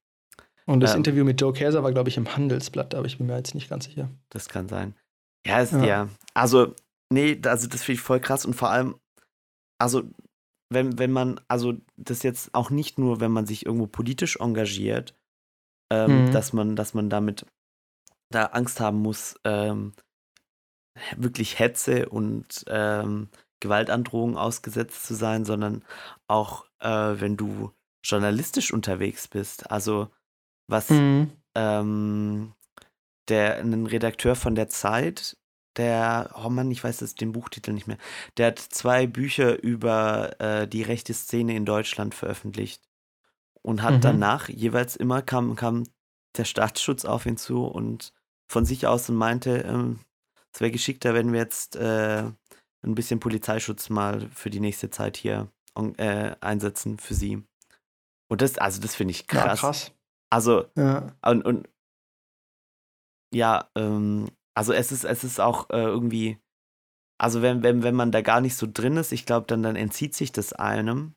Und 0.67 0.81
das 0.81 0.93
Ähm. 0.93 0.99
Interview 0.99 1.25
mit 1.25 1.41
Joe 1.41 1.53
Käser 1.53 1.83
war, 1.83 1.93
glaube 1.93 2.09
ich, 2.09 2.17
im 2.17 2.35
Handelsblatt, 2.35 2.95
aber 2.95 3.07
ich 3.07 3.19
bin 3.19 3.29
mir 3.29 3.37
jetzt 3.37 3.55
nicht 3.55 3.71
ganz 3.71 3.85
sicher. 3.85 4.11
Das 4.31 4.49
kann 4.49 4.69
sein. 4.69 4.95
Ja, 5.47 5.61
ist 5.61 5.73
Ja. 5.73 5.85
ja. 5.85 6.09
Also, 6.35 6.75
nee, 7.13 7.41
also 7.45 7.67
das 7.69 7.83
finde 7.83 7.95
ich 7.97 8.01
voll 8.03 8.21
krass 8.21 8.45
und 8.45 8.55
vor 8.55 8.71
allem, 8.71 8.97
also, 9.79 10.03
wenn, 10.73 10.99
wenn 10.99 11.11
man, 11.13 11.41
also 11.49 11.75
das 11.97 12.23
jetzt 12.23 12.55
auch 12.55 12.71
nicht 12.71 12.99
nur, 12.99 13.21
wenn 13.21 13.33
man 13.33 13.47
sich 13.47 13.67
irgendwo 13.67 13.87
politisch 13.87 14.37
engagiert, 14.37 15.15
ähm, 15.93 16.25
Mhm. 16.27 16.31
dass 16.33 16.53
man, 16.53 16.77
dass 16.77 16.95
man 16.95 17.11
damit 17.11 17.47
da 18.31 18.47
Angst 18.47 18.81
haben 18.81 18.99
muss, 18.99 19.35
ähm, 19.45 19.93
wirklich 21.17 21.59
Hetze 21.59 22.09
und 22.09 22.65
ähm, 22.69 23.29
Gewaltandrohungen 23.61 24.37
ausgesetzt 24.37 25.07
zu 25.07 25.15
sein, 25.15 25.45
sondern 25.45 25.85
auch, 26.29 26.67
äh, 26.81 26.89
wenn 27.21 27.37
du 27.37 27.73
journalistisch 28.05 28.73
unterwegs 28.73 29.29
bist. 29.29 29.71
Also, 29.71 30.11
was 30.69 30.91
Mhm. 30.91 31.33
ähm, 31.57 32.55
der, 33.29 33.59
ein 33.59 33.87
Redakteur 33.87 34.37
von 34.37 34.55
der 34.55 34.69
Zeit, 34.69 35.37
der, 35.77 36.31
oh 36.43 36.49
Mann, 36.51 36.71
ich 36.71 36.83
weiß 36.83 36.99
das, 36.99 37.15
den 37.15 37.33
Buchtitel 37.33 37.73
nicht 37.73 37.87
mehr, 37.87 37.99
der 38.37 38.49
hat 38.49 38.59
zwei 38.59 39.07
Bücher 39.07 39.63
über 39.63 40.39
äh, 40.41 40.69
die 40.69 40.83
rechte 40.83 41.15
Szene 41.15 41.55
in 41.57 41.65
Deutschland 41.65 42.15
veröffentlicht 42.15 42.83
und 43.63 43.83
hat 43.83 43.97
Mhm. 43.97 44.01
danach 44.03 44.49
jeweils 44.49 44.97
immer 44.97 45.23
kam, 45.23 45.55
kam 45.57 45.85
der 46.37 46.45
Staatsschutz 46.45 47.05
auf 47.05 47.27
ihn 47.27 47.37
zu 47.37 47.65
und 47.65 48.13
von 48.49 48.65
sich 48.65 48.87
aus 48.87 49.09
und 49.09 49.17
meinte, 49.17 49.59
ähm, 49.59 50.01
es 50.53 50.61
wäre 50.61 50.71
geschickter, 50.73 51.15
wenn 51.15 51.33
wir 51.33 51.41
jetzt 51.41 51.77
äh, 51.77 52.23
ein 52.83 52.95
bisschen 52.95 53.21
Polizeischutz 53.21 53.91
mal 53.91 54.29
für 54.31 54.51
die 54.51 54.61
nächste 54.61 54.91
Zeit 54.91 55.17
hier 55.17 55.49
äh, 55.99 56.35
einsetzen 56.41 56.99
für 56.99 57.15
sie. 57.15 57.45
Und 58.29 58.43
das, 58.43 58.59
also 58.59 58.81
das 58.81 58.95
finde 58.95 59.13
ich 59.13 59.27
Ja, 59.33 59.43
krass. 59.43 59.61
krass. 59.61 59.93
Also, 60.31 60.67
Ja. 60.77 61.15
und, 61.23 61.45
und 61.45 61.69
ja, 63.33 63.71
ähm, 63.77 64.29
also 64.55 64.73
es 64.73 64.93
ist, 64.93 65.05
es 65.05 65.25
ist 65.25 65.41
auch 65.41 65.71
äh, 65.71 65.83
irgendwie, 65.83 66.39
also 67.19 67.43
wenn, 67.43 67.63
wenn, 67.63 67.83
wenn 67.83 67.95
man 67.95 68.13
da 68.13 68.21
gar 68.23 68.41
nicht 68.41 68.57
so 68.57 68.67
drin 68.71 68.97
ist, 68.97 69.13
ich 69.13 69.27
glaube, 69.27 69.47
dann, 69.47 69.63
dann 69.63 69.77
entzieht 69.77 70.15
sich 70.15 70.33
das 70.33 70.53
einem. 70.53 71.15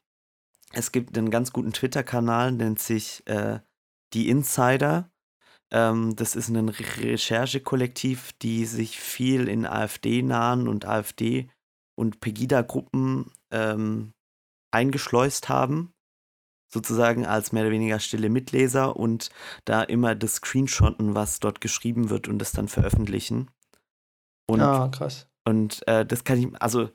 es 0.73 0.91
gibt 0.91 1.17
einen 1.17 1.31
ganz 1.31 1.53
guten 1.53 1.73
Twitter-Kanal, 1.73 2.51
nennt 2.51 2.79
sich 2.79 3.25
äh, 3.27 3.59
Die 4.13 4.29
Insider. 4.29 5.11
Ähm, 5.71 6.15
das 6.15 6.35
ist 6.35 6.49
ein 6.49 6.69
Recherchekollektiv, 6.69 8.33
die 8.41 8.65
sich 8.65 8.99
viel 8.99 9.47
in 9.47 9.65
AfD-nahen 9.65 10.67
und 10.67 10.85
AfD- 10.85 11.49
und 11.95 12.19
Pegida-Gruppen 12.19 13.31
ähm, 13.51 14.13
eingeschleust 14.71 15.49
haben 15.49 15.93
sozusagen 16.74 17.25
als 17.25 17.51
mehr 17.51 17.63
oder 17.63 17.72
weniger 17.72 18.00
stille 18.00 18.30
Mitleser 18.30 18.96
und 18.96 19.30
da 19.65 19.84
immer 19.84 20.15
das 20.15 20.36
Screenshotten, 20.36 21.15
was 21.15 21.39
dort 21.39 21.62
geschrieben 21.62 22.10
wird 22.10 22.27
und 22.27 22.39
das 22.39 22.51
dann 22.51 22.68
veröffentlichen. 22.68 23.51
Und, 24.48 24.62
ah, 24.62 24.89
krass. 24.89 25.27
Und 25.46 25.88
äh, 25.88 26.06
das 26.06 26.24
kann 26.24 26.39
ich, 26.39 26.62
also 26.62 26.89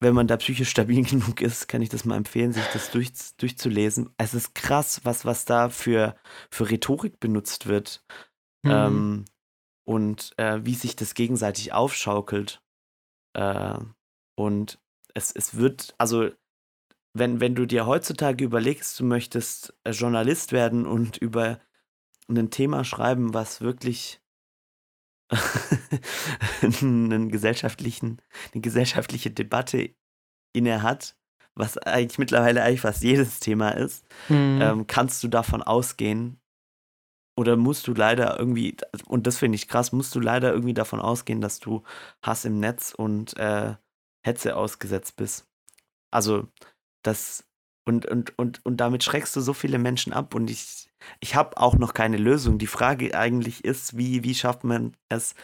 wenn 0.00 0.14
man 0.14 0.26
da 0.26 0.36
psychisch 0.36 0.68
stabil 0.68 1.02
genug 1.08 1.40
ist, 1.40 1.68
kann 1.68 1.82
ich 1.82 1.88
das 1.88 2.04
mal 2.04 2.16
empfehlen, 2.16 2.52
sich 2.52 2.66
das 2.72 2.90
durch, 2.90 3.12
durchzulesen. 3.38 4.10
Es 4.18 4.34
ist 4.34 4.54
krass, 4.54 5.00
was, 5.04 5.24
was 5.24 5.44
da 5.44 5.70
für, 5.70 6.14
für 6.50 6.68
Rhetorik 6.70 7.20
benutzt 7.20 7.66
wird. 7.66 8.04
Mhm. 8.64 8.70
Ähm, 8.70 9.24
und 9.84 10.32
äh, 10.36 10.60
wie 10.64 10.74
sich 10.74 10.94
das 10.94 11.14
gegenseitig 11.14 11.72
aufschaukelt. 11.72 12.62
Äh, 13.34 13.78
und 14.36 14.78
es, 15.14 15.32
es 15.32 15.56
wird, 15.56 15.94
also 15.98 16.30
wenn, 17.14 17.40
wenn 17.40 17.54
du 17.54 17.66
dir 17.66 17.86
heutzutage 17.86 18.44
überlegst, 18.44 18.98
du 18.98 19.04
möchtest 19.04 19.74
äh, 19.84 19.90
Journalist 19.90 20.52
werden 20.52 20.86
und 20.86 21.16
über 21.16 21.60
ein 22.28 22.50
Thema 22.50 22.84
schreiben, 22.84 23.34
was 23.34 23.60
wirklich 23.60 24.20
einen 26.62 27.30
gesellschaftlichen, 27.30 28.20
eine 28.52 28.60
gesellschaftliche 28.60 29.30
Debatte 29.30 29.94
inne 30.52 30.82
hat, 30.82 31.16
was 31.54 31.78
eigentlich 31.78 32.18
mittlerweile 32.18 32.62
eigentlich 32.62 32.80
fast 32.80 33.02
jedes 33.02 33.40
Thema 33.40 33.70
ist, 33.70 34.06
mhm. 34.28 34.58
ähm, 34.62 34.86
kannst 34.86 35.22
du 35.22 35.28
davon 35.28 35.62
ausgehen, 35.62 36.42
oder 37.36 37.56
musst 37.56 37.86
du 37.86 37.94
leider 37.94 38.38
irgendwie, 38.38 38.76
und 39.06 39.26
das 39.26 39.38
finde 39.38 39.56
ich 39.56 39.68
krass, 39.68 39.92
musst 39.92 40.14
du 40.14 40.20
leider 40.20 40.52
irgendwie 40.52 40.74
davon 40.74 41.00
ausgehen, 41.00 41.40
dass 41.40 41.60
du 41.60 41.82
Hass 42.22 42.44
im 42.44 42.60
Netz 42.60 42.92
und 42.94 43.36
äh, 43.38 43.74
Hetze 44.22 44.56
ausgesetzt 44.56 45.16
bist. 45.16 45.48
Also 46.10 46.48
das 47.02 47.44
und, 47.84 48.06
und, 48.06 48.38
und, 48.38 48.64
und 48.64 48.76
damit 48.76 49.02
schreckst 49.02 49.34
du 49.34 49.40
so 49.40 49.52
viele 49.52 49.78
Menschen 49.78 50.12
ab 50.12 50.34
und 50.34 50.50
ich, 50.50 50.88
ich 51.20 51.34
habe 51.34 51.56
auch 51.56 51.74
noch 51.74 51.94
keine 51.94 52.16
Lösung. 52.16 52.58
Die 52.58 52.68
Frage 52.68 53.18
eigentlich 53.18 53.64
ist, 53.64 53.96
wie, 53.96 54.22
wie 54.22 54.34
schafft 54.34 54.62
man 54.62 54.96
es, 55.08 55.34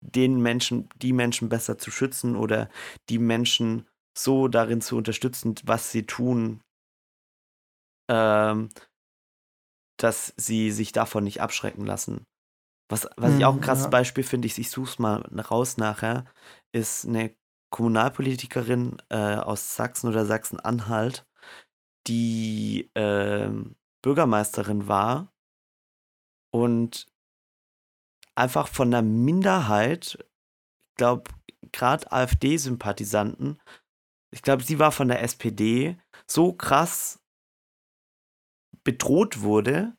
den 0.00 0.40
Menschen, 0.40 0.88
die 0.96 1.12
Menschen 1.12 1.48
besser 1.48 1.78
zu 1.78 1.90
schützen 1.90 2.36
oder 2.36 2.68
die 3.08 3.18
Menschen 3.18 3.86
so 4.16 4.48
darin 4.48 4.80
zu 4.80 4.96
unterstützen, 4.96 5.54
was 5.64 5.92
sie 5.92 6.04
tun, 6.04 6.60
ähm, 8.10 8.68
dass 9.96 10.34
sie 10.36 10.70
sich 10.70 10.92
davon 10.92 11.24
nicht 11.24 11.40
abschrecken 11.40 11.86
lassen. 11.86 12.26
Was, 12.90 13.08
was 13.16 13.32
hm, 13.32 13.38
ich 13.38 13.44
auch 13.44 13.54
ein 13.54 13.60
mhm, 13.60 13.62
krasses 13.62 13.84
ja. 13.84 13.90
Beispiel 13.90 14.24
finde, 14.24 14.46
ich, 14.46 14.58
ich 14.58 14.70
suche 14.70 14.90
es 14.90 14.98
mal 14.98 15.22
raus 15.50 15.78
nachher, 15.78 16.26
ist 16.72 17.06
eine 17.06 17.34
Kommunalpolitikerin 17.70 18.98
äh, 19.08 19.36
aus 19.36 19.74
Sachsen 19.74 20.08
oder 20.08 20.26
Sachsen-Anhalt, 20.26 21.26
die 22.06 22.90
äh, 22.94 23.50
Bürgermeisterin 24.02 24.86
war 24.86 25.32
und 26.52 27.06
einfach 28.34 28.68
von 28.68 28.88
einer 28.88 29.02
Minderheit, 29.02 30.18
ich 30.90 30.96
glaube, 30.96 31.30
gerade 31.72 32.10
AfD-Sympathisanten, 32.12 33.60
ich 34.30 34.42
glaube, 34.42 34.62
sie 34.62 34.78
war 34.78 34.92
von 34.92 35.08
der 35.08 35.22
SPD, 35.22 35.96
so 36.26 36.52
krass 36.52 37.20
bedroht 38.82 39.40
wurde 39.40 39.96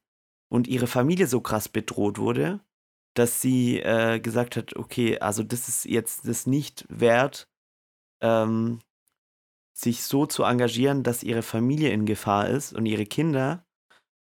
und 0.49 0.67
ihre 0.67 0.87
Familie 0.87 1.27
so 1.27 1.41
krass 1.41 1.69
bedroht 1.69 2.17
wurde, 2.17 2.59
dass 3.15 3.41
sie 3.41 3.79
äh, 3.79 4.19
gesagt 4.19 4.57
hat, 4.57 4.75
okay, 4.75 5.19
also 5.19 5.43
das 5.43 5.67
ist 5.67 5.85
jetzt 5.85 6.27
das 6.27 6.45
nicht 6.45 6.85
wert, 6.89 7.49
ähm, 8.21 8.79
sich 9.73 10.03
so 10.03 10.25
zu 10.25 10.43
engagieren, 10.43 11.03
dass 11.03 11.23
ihre 11.23 11.41
Familie 11.41 11.89
in 11.89 12.05
Gefahr 12.05 12.47
ist 12.47 12.73
und 12.73 12.85
ihre 12.85 13.05
Kinder, 13.05 13.65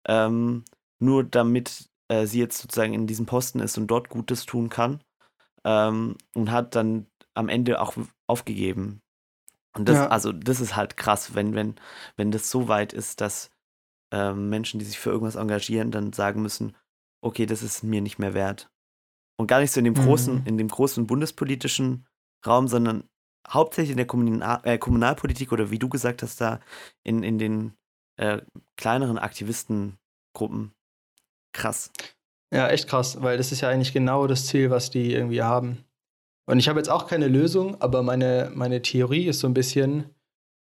ähm, 0.07 0.65
nur 0.99 1.25
damit 1.25 1.89
äh, 2.09 2.27
sie 2.27 2.41
jetzt 2.41 2.59
sozusagen 2.59 2.93
in 2.93 3.07
diesem 3.07 3.27
Posten 3.27 3.61
ist 3.61 3.79
und 3.79 3.87
dort 3.87 4.09
Gutes 4.09 4.45
tun 4.45 4.69
kann. 4.69 5.03
Ähm, 5.65 6.17
und 6.35 6.51
hat 6.51 6.75
dann 6.75 7.07
am 7.35 7.49
Ende 7.51 7.81
auch 7.81 7.95
aufgegeben. 8.27 9.03
Und 9.77 9.89
das, 9.89 9.97
ja. 9.97 10.09
also, 10.09 10.33
das 10.33 10.61
ist 10.61 10.75
halt 10.75 10.97
krass, 10.97 11.35
wenn, 11.35 11.55
wenn, 11.55 11.77
wenn 12.17 12.31
das 12.31 12.51
so 12.51 12.69
weit 12.69 12.93
ist, 12.93 13.21
dass 13.21 13.51
ähm, 14.13 14.49
Menschen, 14.49 14.79
die 14.79 14.87
sich 14.87 14.99
für 14.99 15.11
irgendwas 15.11 15.37
engagieren, 15.37 15.91
dann 15.91 16.13
sagen 16.13 16.43
müssen, 16.43 16.77
okay, 17.23 17.47
das 17.47 17.63
ist 17.63 17.85
mir 17.85 18.01
nicht 18.01 18.19
mehr 18.19 18.35
wert. 18.35 18.71
Und 19.39 19.47
gar 19.47 19.61
nicht 19.61 19.71
so 19.71 19.81
in 19.81 19.85
dem 19.85 19.95
großen, 19.95 20.41
mhm. 20.41 20.47
in 20.47 20.59
dem 20.59 20.69
großen 20.69 21.07
bundespolitischen 21.07 22.07
Raum, 22.47 22.69
sondern 22.69 23.09
hauptsächlich 23.49 23.92
in 23.92 23.97
der 23.97 24.06
Kommunal 24.06 24.61
äh, 24.64 24.78
Kommunalpolitik 24.78 25.52
oder 25.52 25.70
wie 25.70 25.78
du 25.78 25.88
gesagt 25.88 26.23
hast, 26.23 26.40
da 26.40 26.61
in, 27.02 27.23
in 27.23 27.38
den 27.38 27.73
äh, 28.16 28.40
kleineren 28.76 29.18
Aktivistengruppen. 29.18 30.73
Krass. 31.52 31.90
Ja, 32.52 32.68
echt 32.68 32.88
krass, 32.88 33.23
weil 33.23 33.37
das 33.37 33.52
ist 33.52 33.61
ja 33.61 33.68
eigentlich 33.68 33.92
genau 33.92 34.26
das 34.26 34.47
Ziel, 34.47 34.70
was 34.70 34.90
die 34.90 35.12
irgendwie 35.12 35.42
haben. 35.42 35.85
Und 36.47 36.59
ich 36.59 36.68
habe 36.68 36.80
jetzt 36.80 36.88
auch 36.90 37.06
keine 37.06 37.28
Lösung, 37.28 37.80
aber 37.80 38.02
meine, 38.02 38.50
meine 38.54 38.82
Theorie 38.82 39.26
ist 39.26 39.40
so 39.40 39.47
ein 39.47 39.54
bisschen, 39.54 40.11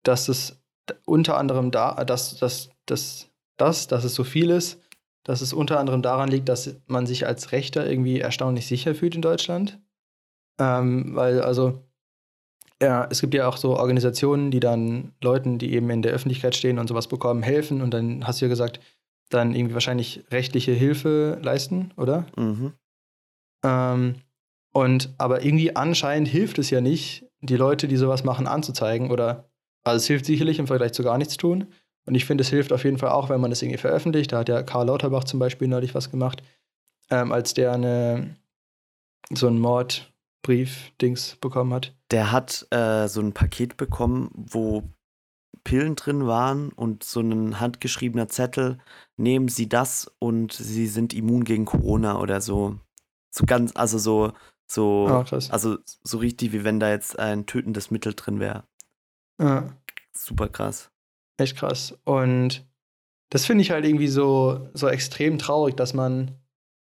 dass 0.03 0.27
es 0.27 0.63
unter 1.05 1.37
anderem 1.37 1.71
da, 1.71 2.03
dass, 2.03 2.37
dass, 2.37 2.69
dass, 2.85 3.29
dass, 3.57 3.87
dass 3.87 4.03
es 4.03 4.15
so 4.15 4.23
viel 4.23 4.49
ist, 4.49 4.81
dass 5.23 5.41
es 5.41 5.53
unter 5.53 5.79
anderem 5.79 6.01
daran 6.01 6.29
liegt, 6.29 6.49
dass 6.49 6.75
man 6.87 7.05
sich 7.05 7.27
als 7.27 7.51
Rechter 7.51 7.87
irgendwie 7.89 8.19
erstaunlich 8.19 8.67
sicher 8.67 8.95
fühlt 8.95 9.15
in 9.15 9.21
Deutschland. 9.21 9.79
Ähm, 10.59 11.15
weil, 11.15 11.41
also, 11.41 11.83
ja, 12.81 13.07
es 13.09 13.21
gibt 13.21 13.33
ja 13.33 13.47
auch 13.47 13.57
so 13.57 13.77
Organisationen, 13.77 14.51
die 14.51 14.59
dann 14.59 15.13
Leuten, 15.21 15.57
die 15.57 15.73
eben 15.73 15.89
in 15.89 16.01
der 16.01 16.11
Öffentlichkeit 16.11 16.55
stehen 16.55 16.79
und 16.79 16.87
sowas 16.87 17.07
bekommen, 17.07 17.41
helfen. 17.41 17.81
Und 17.81 17.93
dann 17.93 18.27
hast 18.27 18.41
du 18.41 18.45
ja 18.45 18.49
gesagt, 18.49 18.79
dann 19.29 19.55
irgendwie 19.55 19.73
wahrscheinlich 19.73 20.23
rechtliche 20.31 20.73
Hilfe 20.73 21.39
leisten, 21.41 21.93
oder? 21.97 22.25
Mhm. 22.35 22.73
Ähm, 23.63 24.15
und 24.73 25.13
aber 25.17 25.43
irgendwie 25.43 25.75
anscheinend 25.75 26.27
hilft 26.27 26.59
es 26.59 26.69
ja 26.69 26.81
nicht, 26.81 27.25
die 27.41 27.55
Leute, 27.55 27.87
die 27.87 27.95
sowas 27.95 28.23
machen, 28.23 28.45
anzuzeigen. 28.45 29.09
Oder 29.09 29.49
also 29.83 29.97
es 29.97 30.07
hilft 30.07 30.25
sicherlich 30.25 30.59
im 30.59 30.67
Vergleich 30.67 30.91
zu 30.91 31.03
gar 31.03 31.17
nichts 31.17 31.37
tun. 31.37 31.67
Und 32.05 32.15
ich 32.15 32.25
finde, 32.25 32.43
es 32.43 32.49
hilft 32.49 32.73
auf 32.73 32.83
jeden 32.83 32.97
Fall 32.97 33.09
auch, 33.09 33.29
wenn 33.29 33.39
man 33.41 33.49
das 33.49 33.61
irgendwie 33.61 33.79
veröffentlicht. 33.79 34.31
Da 34.31 34.39
hat 34.39 34.49
ja 34.49 34.63
Karl 34.63 34.87
Lauterbach 34.87 35.23
zum 35.23 35.39
Beispiel 35.39 35.67
neulich 35.67 35.95
was 35.95 36.11
gemacht, 36.11 36.43
ähm, 37.09 37.31
als 37.31 37.53
der 37.53 37.71
eine 37.71 38.35
so 39.33 39.47
einen 39.47 39.59
Mord 39.59 40.13
Brief-Dings 40.45 41.37
bekommen 41.41 41.73
hat. 41.73 41.95
Der 42.11 42.31
hat 42.31 42.67
äh, 42.69 43.07
so 43.07 43.19
ein 43.19 43.33
Paket 43.33 43.77
bekommen, 43.77 44.29
wo 44.35 44.83
Pillen 45.63 45.95
drin 45.95 46.27
waren 46.27 46.69
und 46.69 47.03
so 47.03 47.21
ein 47.21 47.59
handgeschriebener 47.59 48.27
Zettel, 48.27 48.77
nehmen 49.17 49.47
Sie 49.47 49.67
das 49.67 50.11
und 50.19 50.53
Sie 50.53 50.85
sind 50.85 51.15
immun 51.15 51.45
gegen 51.45 51.65
Corona 51.65 52.19
oder 52.19 52.41
so. 52.41 52.77
So 53.31 53.45
ganz, 53.45 53.71
also 53.75 53.97
so, 53.97 54.33
so, 54.67 55.07
oh, 55.09 55.25
also 55.49 55.77
so 56.03 56.17
richtig, 56.19 56.53
wie 56.53 56.63
wenn 56.63 56.79
da 56.79 56.91
jetzt 56.91 57.17
ein 57.17 57.47
tötendes 57.47 57.89
Mittel 57.89 58.13
drin 58.13 58.39
wäre. 58.39 58.65
Ja. 59.41 59.67
Super 60.13 60.47
krass. 60.47 60.91
Echt 61.37 61.57
krass. 61.57 61.97
Und 62.03 62.67
das 63.31 63.47
finde 63.47 63.63
ich 63.63 63.71
halt 63.71 63.83
irgendwie 63.83 64.07
so, 64.07 64.69
so 64.75 64.87
extrem 64.87 65.39
traurig, 65.39 65.75
dass 65.75 65.95
man 65.95 66.37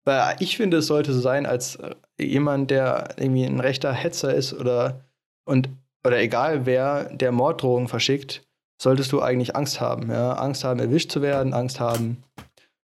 weil 0.06 0.36
ich 0.39 0.58
finde, 0.58 0.77
es 0.77 0.88
sollte 0.88 1.13
so 1.13 1.20
sein, 1.20 1.46
als 1.46 1.75
äh, 1.75 1.96
jemand, 2.20 2.72
der 2.72 3.15
irgendwie 3.18 3.46
ein 3.46 3.60
rechter 3.60 3.94
Hetzer 3.94 4.34
ist 4.34 4.53
oder 4.53 5.06
und 5.46 5.70
oder 6.06 6.20
egal 6.20 6.65
wer, 6.65 7.06
der 7.06 7.32
Morddrohungen 7.32 7.88
verschickt, 7.88 8.41
solltest 8.82 9.12
du 9.12 9.22
eigentlich 9.22 9.56
Angst 9.56 9.82
haben. 9.82 10.10
Ja? 10.10 10.34
Angst 10.34 10.63
haben, 10.63 10.79
erwischt 10.79 11.12
zu 11.12 11.22
werden, 11.22 11.53
Angst 11.53 11.79
haben, 11.79 12.24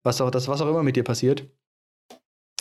was 0.03 0.21
auch, 0.21 0.31
das, 0.31 0.47
was 0.47 0.61
auch 0.61 0.69
immer 0.69 0.83
mit 0.83 0.95
dir 0.95 1.03
passiert. 1.03 1.43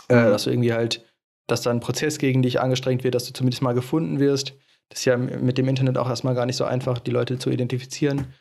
Äh, 0.08 0.14
mhm. 0.14 0.26
Äh, 0.26 0.30
dass 0.30 0.44
du 0.44 0.50
irgendwie 0.50 0.72
halt, 0.72 1.04
dass 1.46 1.62
da 1.62 1.70
ein 1.70 1.80
Prozess 1.80 2.18
gegen 2.18 2.42
dich 2.42 2.60
angestrengt 2.60 3.04
wird, 3.04 3.14
dass 3.14 3.26
du 3.26 3.32
zumindest 3.32 3.62
mal 3.62 3.74
gefunden 3.74 4.18
wirst. 4.18 4.54
Das 4.88 5.00
ist 5.00 5.04
ja 5.04 5.16
mit 5.16 5.58
dem 5.58 5.68
Internet 5.68 5.98
auch 5.98 6.08
erstmal 6.08 6.34
gar 6.34 6.46
nicht 6.46 6.56
so 6.56 6.64
einfach, 6.64 6.98
die 6.98 7.12
Leute 7.12 7.38
zu 7.38 7.50
identifizieren 7.50 8.32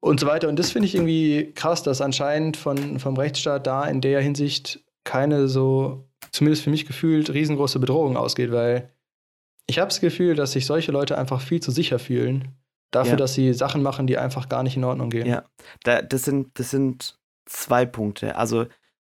und 0.00 0.20
so 0.20 0.26
weiter. 0.26 0.48
Und 0.48 0.58
das 0.58 0.70
finde 0.70 0.86
ich 0.86 0.94
irgendwie 0.94 1.52
krass, 1.54 1.82
dass 1.82 2.00
anscheinend 2.00 2.56
von, 2.56 2.98
vom 2.98 3.16
Rechtsstaat 3.16 3.66
da 3.66 3.86
in 3.86 4.00
der 4.00 4.20
Hinsicht 4.20 4.84
keine 5.08 5.48
so, 5.48 6.06
zumindest 6.32 6.62
für 6.62 6.70
mich 6.70 6.86
gefühlt, 6.86 7.30
riesengroße 7.30 7.78
Bedrohung 7.78 8.18
ausgeht, 8.18 8.52
weil 8.52 8.92
ich 9.66 9.78
habe 9.78 9.88
das 9.88 10.00
Gefühl, 10.00 10.34
dass 10.34 10.52
sich 10.52 10.66
solche 10.66 10.92
Leute 10.92 11.16
einfach 11.16 11.40
viel 11.40 11.60
zu 11.60 11.70
sicher 11.70 11.98
fühlen. 11.98 12.54
Dafür, 12.90 13.12
ja. 13.12 13.16
dass 13.16 13.32
sie 13.32 13.54
Sachen 13.54 13.82
machen, 13.82 14.06
die 14.06 14.18
einfach 14.18 14.50
gar 14.50 14.62
nicht 14.62 14.76
in 14.76 14.84
Ordnung 14.84 15.08
gehen. 15.08 15.26
Ja, 15.26 15.44
da, 15.84 16.02
das, 16.02 16.24
sind, 16.24 16.58
das 16.58 16.70
sind 16.70 17.18
zwei 17.46 17.86
Punkte. 17.86 18.36
Also 18.36 18.66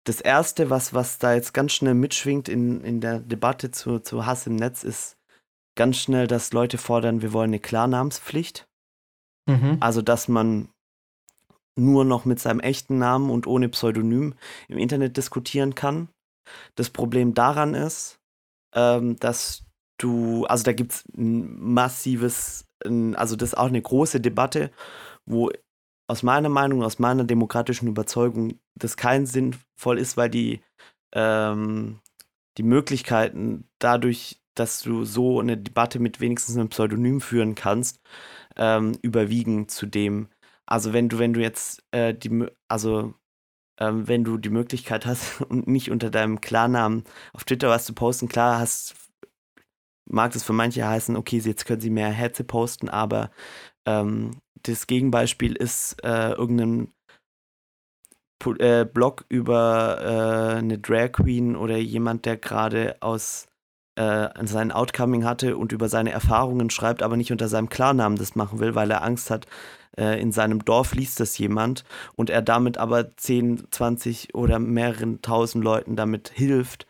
das 0.04 0.20
Erste, 0.20 0.72
was, 0.72 0.96
was 0.96 1.20
da 1.20 1.36
jetzt 1.36 1.54
ganz 1.54 1.74
schnell 1.74 1.94
mitschwingt 1.94 2.50
in, 2.50 2.82
in 2.84 3.00
der 3.00 3.20
Debatte 3.20 3.70
zu, 3.70 4.00
zu 4.00 4.26
Hass 4.26 4.48
im 4.48 4.56
Netz, 4.56 4.84
ist 4.84 5.18
ganz 5.76 5.98
schnell, 5.98 6.26
dass 6.26 6.54
Leute 6.54 6.80
fordern, 6.80 7.22
wir 7.22 7.34
wollen 7.34 7.52
eine 7.52 7.60
Klarnamenspflicht. 7.60 8.68
Mhm. 9.46 9.78
Also, 9.80 10.02
dass 10.02 10.28
man 10.28 10.70
nur 11.76 12.06
noch 12.06 12.26
mit 12.26 12.40
seinem 12.40 12.60
echten 12.60 12.98
Namen 13.00 13.30
und 13.30 13.48
ohne 13.48 13.70
Pseudonym 13.70 14.36
im 14.68 14.78
Internet 14.78 15.18
diskutieren 15.18 15.76
kann. 15.76 16.10
Das 16.76 16.90
Problem 16.90 17.34
daran 17.34 17.74
ist, 17.74 18.20
ähm, 18.76 19.16
dass 19.18 19.66
du, 19.98 20.46
also 20.46 20.64
da 20.64 20.74
gibt 20.74 20.92
es 20.94 21.04
ein 21.18 21.60
massives, 21.60 22.66
also 22.84 23.36
das 23.36 23.50
ist 23.50 23.58
auch 23.58 23.68
eine 23.68 23.82
große 23.82 24.20
Debatte, 24.20 24.72
wo 25.26 25.52
aus 26.08 26.22
meiner 26.22 26.50
Meinung, 26.50 26.84
aus 26.84 27.00
meiner 27.00 27.24
demokratischen 27.24 27.88
Überzeugung 27.88 28.60
das 28.76 28.98
kein 28.98 29.26
sinnvoll 29.26 29.98
ist, 29.98 30.18
weil 30.18 30.30
die, 30.30 30.62
ähm, 31.16 32.00
die 32.58 32.64
Möglichkeiten 32.64 33.68
dadurch, 33.80 34.42
dass 34.56 34.82
du 34.82 35.06
so 35.06 35.40
eine 35.40 35.58
Debatte 35.58 36.00
mit 36.00 36.20
wenigstens 36.20 36.58
einem 36.58 36.70
Pseudonym 36.70 37.22
führen 37.22 37.56
kannst, 37.56 38.00
ähm, 38.58 38.98
überwiegen 39.02 39.70
zu 39.70 39.86
dem, 39.86 40.28
also 40.74 40.92
wenn 40.92 41.08
du, 41.08 41.20
wenn 41.20 41.34
du 41.34 41.40
jetzt 41.40 41.84
äh, 41.92 42.16
die, 42.16 42.48
also 42.68 43.14
ähm, 43.80 44.08
wenn 44.08 44.24
du 44.24 44.40
die 44.40 44.50
Möglichkeit 44.50 45.06
hast 45.06 45.42
und 45.50 45.68
nicht 45.68 45.92
unter 45.92 46.10
deinem 46.10 46.42
Klarnamen 46.42 47.04
auf 47.32 47.44
Twitter 47.44 47.70
was 47.70 47.86
zu 47.86 47.94
posten, 47.94 48.28
klar 48.28 48.58
hast, 48.58 48.96
mag 50.10 50.32
das 50.34 50.44
für 50.44 50.54
manche 50.54 50.88
heißen, 50.88 51.16
okay, 51.16 51.38
jetzt 51.38 51.66
können 51.68 51.80
sie 51.80 51.92
mehr 51.92 52.10
Hetze 52.10 52.44
posten, 52.44 52.90
aber 52.90 53.30
ähm, 53.86 54.32
das 54.64 54.88
Gegenbeispiel 54.88 55.56
ist 55.56 56.04
äh, 56.04 56.32
irgendein 56.32 56.92
äh, 58.58 58.86
Blog 58.86 59.26
über 59.30 60.00
äh, 60.02 60.58
eine 60.58 60.80
Drag 60.80 61.12
Queen 61.12 61.56
oder 61.56 61.78
jemand, 61.78 62.26
der 62.26 62.38
gerade 62.38 62.98
aus 63.00 63.46
äh, 63.96 64.28
sein 64.48 64.72
Outcoming 64.72 65.24
hatte 65.24 65.56
und 65.56 65.72
über 65.72 65.88
seine 65.88 66.12
Erfahrungen 66.12 66.72
schreibt, 66.72 67.04
aber 67.04 67.16
nicht 67.16 67.32
unter 67.32 67.48
seinem 67.48 67.70
Klarnamen 67.70 68.18
das 68.18 68.34
machen 68.34 68.60
will, 68.60 68.74
weil 68.74 68.90
er 68.90 69.04
Angst 69.04 69.30
hat, 69.30 69.46
äh, 69.98 70.20
in 70.20 70.32
seinem 70.32 70.64
Dorf 70.66 70.94
liest 70.94 71.20
das 71.20 71.38
jemand 71.38 71.84
und 72.16 72.30
er 72.30 72.42
damit 72.42 72.78
aber 72.78 73.16
10, 73.16 73.68
20 73.72 74.36
oder 74.36 74.60
mehreren 74.60 75.22
tausend 75.22 75.64
Leuten 75.64 75.96
damit 75.96 76.32
hilft, 76.34 76.88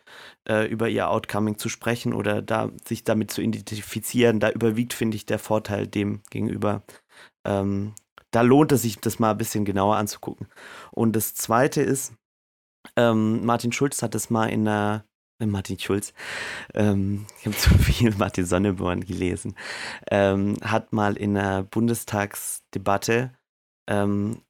äh, 0.48 0.66
über 0.66 0.88
ihr 0.88 1.10
Outcoming 1.10 1.58
zu 1.58 1.68
sprechen 1.68 2.12
oder 2.12 2.42
da, 2.42 2.70
sich 2.86 3.04
damit 3.04 3.30
zu 3.30 3.42
identifizieren. 3.42 4.40
Da 4.40 4.50
überwiegt, 4.50 4.92
finde 4.92 5.16
ich, 5.16 5.26
der 5.26 5.38
Vorteil 5.38 5.86
dem 5.86 6.22
gegenüber. 6.30 6.82
Ähm, 7.44 7.94
da 8.30 8.42
lohnt 8.42 8.72
es 8.72 8.82
sich, 8.82 8.98
das 8.98 9.18
mal 9.18 9.32
ein 9.32 9.38
bisschen 9.38 9.64
genauer 9.64 9.96
anzugucken. 9.96 10.48
Und 10.90 11.14
das 11.14 11.34
Zweite 11.34 11.82
ist, 11.82 12.14
ähm, 12.96 13.44
Martin 13.44 13.72
Schulz 13.72 14.02
hat 14.02 14.14
es 14.14 14.30
mal 14.30 14.46
in 14.46 14.66
einer 14.66 15.04
Martin 15.40 15.78
Schulz, 15.78 16.12
ähm, 16.74 17.26
ich 17.38 17.46
habe 17.46 17.56
zu 17.56 17.70
viel 17.78 18.14
Martin 18.16 18.46
Sonneborn 18.46 19.04
gelesen, 19.04 19.56
ähm, 20.10 20.56
hat 20.62 20.92
mal 20.92 21.16
in 21.16 21.36
einer 21.36 21.62
Bundestagsdebatte 21.64 23.32
ähm, 23.88 24.40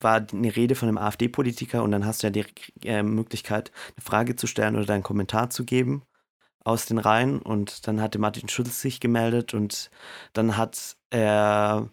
war 0.00 0.26
eine 0.32 0.56
Rede 0.56 0.74
von 0.74 0.88
einem 0.88 0.98
AfD-Politiker 0.98 1.82
und 1.82 1.92
dann 1.92 2.04
hast 2.04 2.22
du 2.22 2.26
ja 2.26 2.30
die 2.30 2.44
äh, 2.84 3.02
Möglichkeit, 3.02 3.70
eine 3.96 4.04
Frage 4.04 4.36
zu 4.36 4.46
stellen 4.46 4.76
oder 4.76 4.94
einen 4.94 5.02
Kommentar 5.02 5.50
zu 5.50 5.64
geben 5.64 6.02
aus 6.64 6.86
den 6.86 6.98
Reihen. 6.98 7.40
Und 7.40 7.86
dann 7.86 8.00
hatte 8.00 8.18
Martin 8.18 8.48
Schulz 8.48 8.80
sich 8.80 9.00
gemeldet 9.00 9.54
und 9.54 9.90
dann 10.32 10.56
hat 10.56 10.96
er 11.10 11.90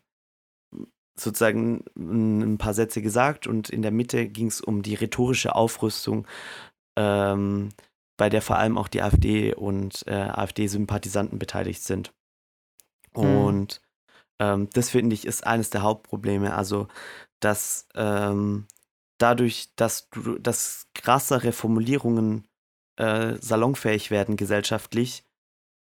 sozusagen 1.16 1.84
ein 1.98 2.58
paar 2.58 2.74
Sätze 2.74 3.02
gesagt 3.02 3.46
und 3.46 3.70
in 3.70 3.82
der 3.82 3.92
Mitte 3.92 4.28
ging 4.30 4.48
es 4.48 4.62
um 4.62 4.82
die 4.82 4.96
rhetorische 4.96 5.54
Aufrüstung 5.54 6.26
ähm, 7.00 7.70
bei 8.18 8.30
der 8.30 8.42
vor 8.42 8.58
allem 8.58 8.78
auch 8.78 8.90
die 8.90 9.02
AfD 9.02 9.54
und 9.54 10.06
äh, 10.06 10.14
AfD-Sympathisanten 10.14 11.40
beteiligt 11.40 11.82
sind. 11.82 12.14
Mhm. 13.16 13.38
Und 13.38 13.82
ähm, 14.40 14.70
das 14.74 14.90
finde 14.90 15.14
ich 15.14 15.26
ist 15.26 15.48
eines 15.48 15.70
der 15.70 15.82
Hauptprobleme. 15.82 16.54
Also, 16.54 16.90
dass 17.40 17.88
ähm, 17.96 18.68
dadurch, 19.18 19.70
dass 19.78 20.10
du, 20.10 20.38
dass 20.38 20.88
krassere 20.94 21.54
Formulierungen 21.54 22.46
äh, 22.98 23.36
salonfähig 23.40 24.12
werden 24.12 24.36
gesellschaftlich, 24.36 25.24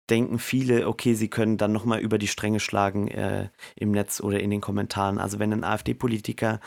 denken 0.08 0.38
viele, 0.38 0.88
okay, 0.88 1.14
sie 1.14 1.28
können 1.28 1.58
dann 1.58 1.72
nochmal 1.72 2.00
über 2.00 2.16
die 2.16 2.28
Stränge 2.28 2.60
schlagen 2.60 3.08
äh, 3.08 3.50
im 3.76 3.90
Netz 3.90 4.22
oder 4.22 4.40
in 4.40 4.50
den 4.50 4.62
Kommentaren. 4.62 5.18
Also 5.18 5.38
wenn 5.38 5.52
ein 5.52 5.64
AfD-Politiker 5.64 6.60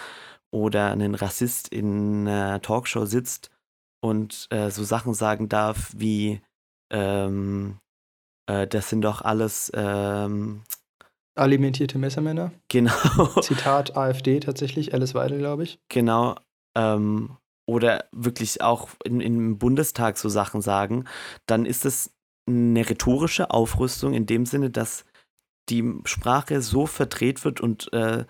oder 0.51 0.91
ein 0.91 1.15
Rassist 1.15 1.69
in 1.69 2.27
einer 2.27 2.61
Talkshow 2.61 3.05
sitzt 3.05 3.49
und 4.01 4.47
äh, 4.51 4.69
so 4.69 4.83
Sachen 4.83 5.13
sagen 5.13 5.49
darf 5.49 5.91
wie, 5.95 6.41
ähm, 6.91 7.79
äh, 8.47 8.67
das 8.67 8.89
sind 8.89 9.01
doch 9.01 9.21
alles 9.21 9.71
ähm, 9.73 10.63
alimentierte 11.35 11.97
Messermänner. 11.97 12.51
Genau. 12.69 12.91
Zitat 13.41 13.95
AfD 13.95 14.39
tatsächlich, 14.39 14.93
Alice 14.93 15.13
Weidel, 15.13 15.39
glaube 15.39 15.63
ich. 15.63 15.79
Genau. 15.89 16.35
Ähm, 16.75 17.37
oder 17.67 18.05
wirklich 18.11 18.61
auch 18.61 18.89
in, 19.03 19.19
im 19.19 19.57
Bundestag 19.57 20.17
so 20.17 20.29
Sachen 20.29 20.61
sagen, 20.61 21.05
dann 21.45 21.65
ist 21.65 21.85
es 21.85 22.13
eine 22.47 22.87
rhetorische 22.89 23.51
Aufrüstung 23.51 24.13
in 24.13 24.25
dem 24.25 24.45
Sinne, 24.45 24.69
dass 24.69 25.05
die 25.69 25.99
Sprache 26.05 26.61
so 26.61 26.85
verdreht 26.85 27.43
wird 27.43 27.59
und 27.59 27.91
äh, 27.91 28.25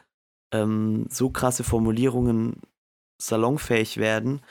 ähm, 0.52 1.06
so 1.10 1.30
krasse 1.30 1.64
Formulierungen 1.64 2.62
salonfähig 3.22 3.98
werden, 3.98 4.42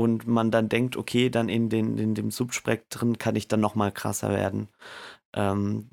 und 0.00 0.26
man 0.26 0.50
dann 0.50 0.70
denkt, 0.70 0.96
okay, 0.96 1.28
dann 1.28 1.50
in, 1.50 1.68
den, 1.68 1.98
in 1.98 2.14
dem 2.14 2.30
Subspektren 2.30 3.18
kann 3.18 3.36
ich 3.36 3.48
dann 3.48 3.60
nochmal 3.60 3.92
krasser 3.92 4.30
werden. 4.30 4.68
Ähm, 5.34 5.90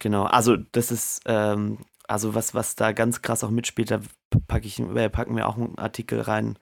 genau, 0.00 0.24
also 0.24 0.56
das 0.56 0.90
ist, 0.90 1.20
ähm, 1.26 1.78
also 2.08 2.34
was, 2.34 2.52
was 2.52 2.74
da 2.74 2.90
ganz 2.90 3.22
krass 3.22 3.44
auch 3.44 3.50
mitspielt, 3.50 3.92
da 3.92 4.00
pack 4.48 4.64
ich, 4.64 4.80
äh, 4.80 5.08
packen 5.08 5.36
wir 5.36 5.48
auch 5.48 5.56
einen 5.56 5.78
Artikel 5.78 6.20
rein, 6.20 6.58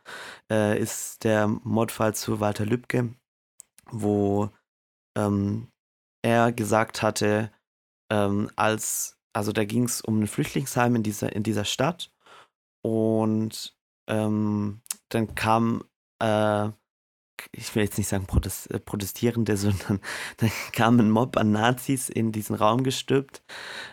äh, 0.51 0.79
ist 0.79 1.25
der 1.25 1.49
Mordfall 1.49 2.15
zu 2.15 2.41
Walter 2.41 2.67
Lübcke, 2.67 3.15
wo 3.91 4.51
ähm, 5.17 5.69
er 6.21 6.53
gesagt 6.53 7.01
hatte, 7.01 7.51
ähm, 8.11 8.51
als, 8.57 9.19
also 9.33 9.53
da 9.53 9.65
ging 9.65 9.85
es 9.85 10.03
um 10.03 10.21
ein 10.21 10.27
Flüchtlingsheim 10.27 10.95
in 10.95 11.03
dieser, 11.03 11.33
in 11.33 11.43
dieser 11.43 11.65
Stadt 11.65 12.13
und 12.83 13.75
ähm, 14.09 14.83
dann 15.09 15.35
kam 15.35 15.85
äh, 16.21 16.71
ich 17.53 17.75
will 17.75 17.83
jetzt 17.83 17.99
nicht 17.99 18.09
sagen 18.09 18.27
Protest, 18.27 18.71
äh, 18.71 18.79
Protestierende, 18.81 19.57
sondern 19.57 20.01
da 20.39 20.47
kam 20.73 20.99
ein 21.01 21.11
Mob 21.11 21.37
an 21.37 21.53
Nazis 21.53 22.09
in 22.09 22.33
diesen 22.33 22.57
Raum 22.57 22.83
gestülpt 22.83 23.43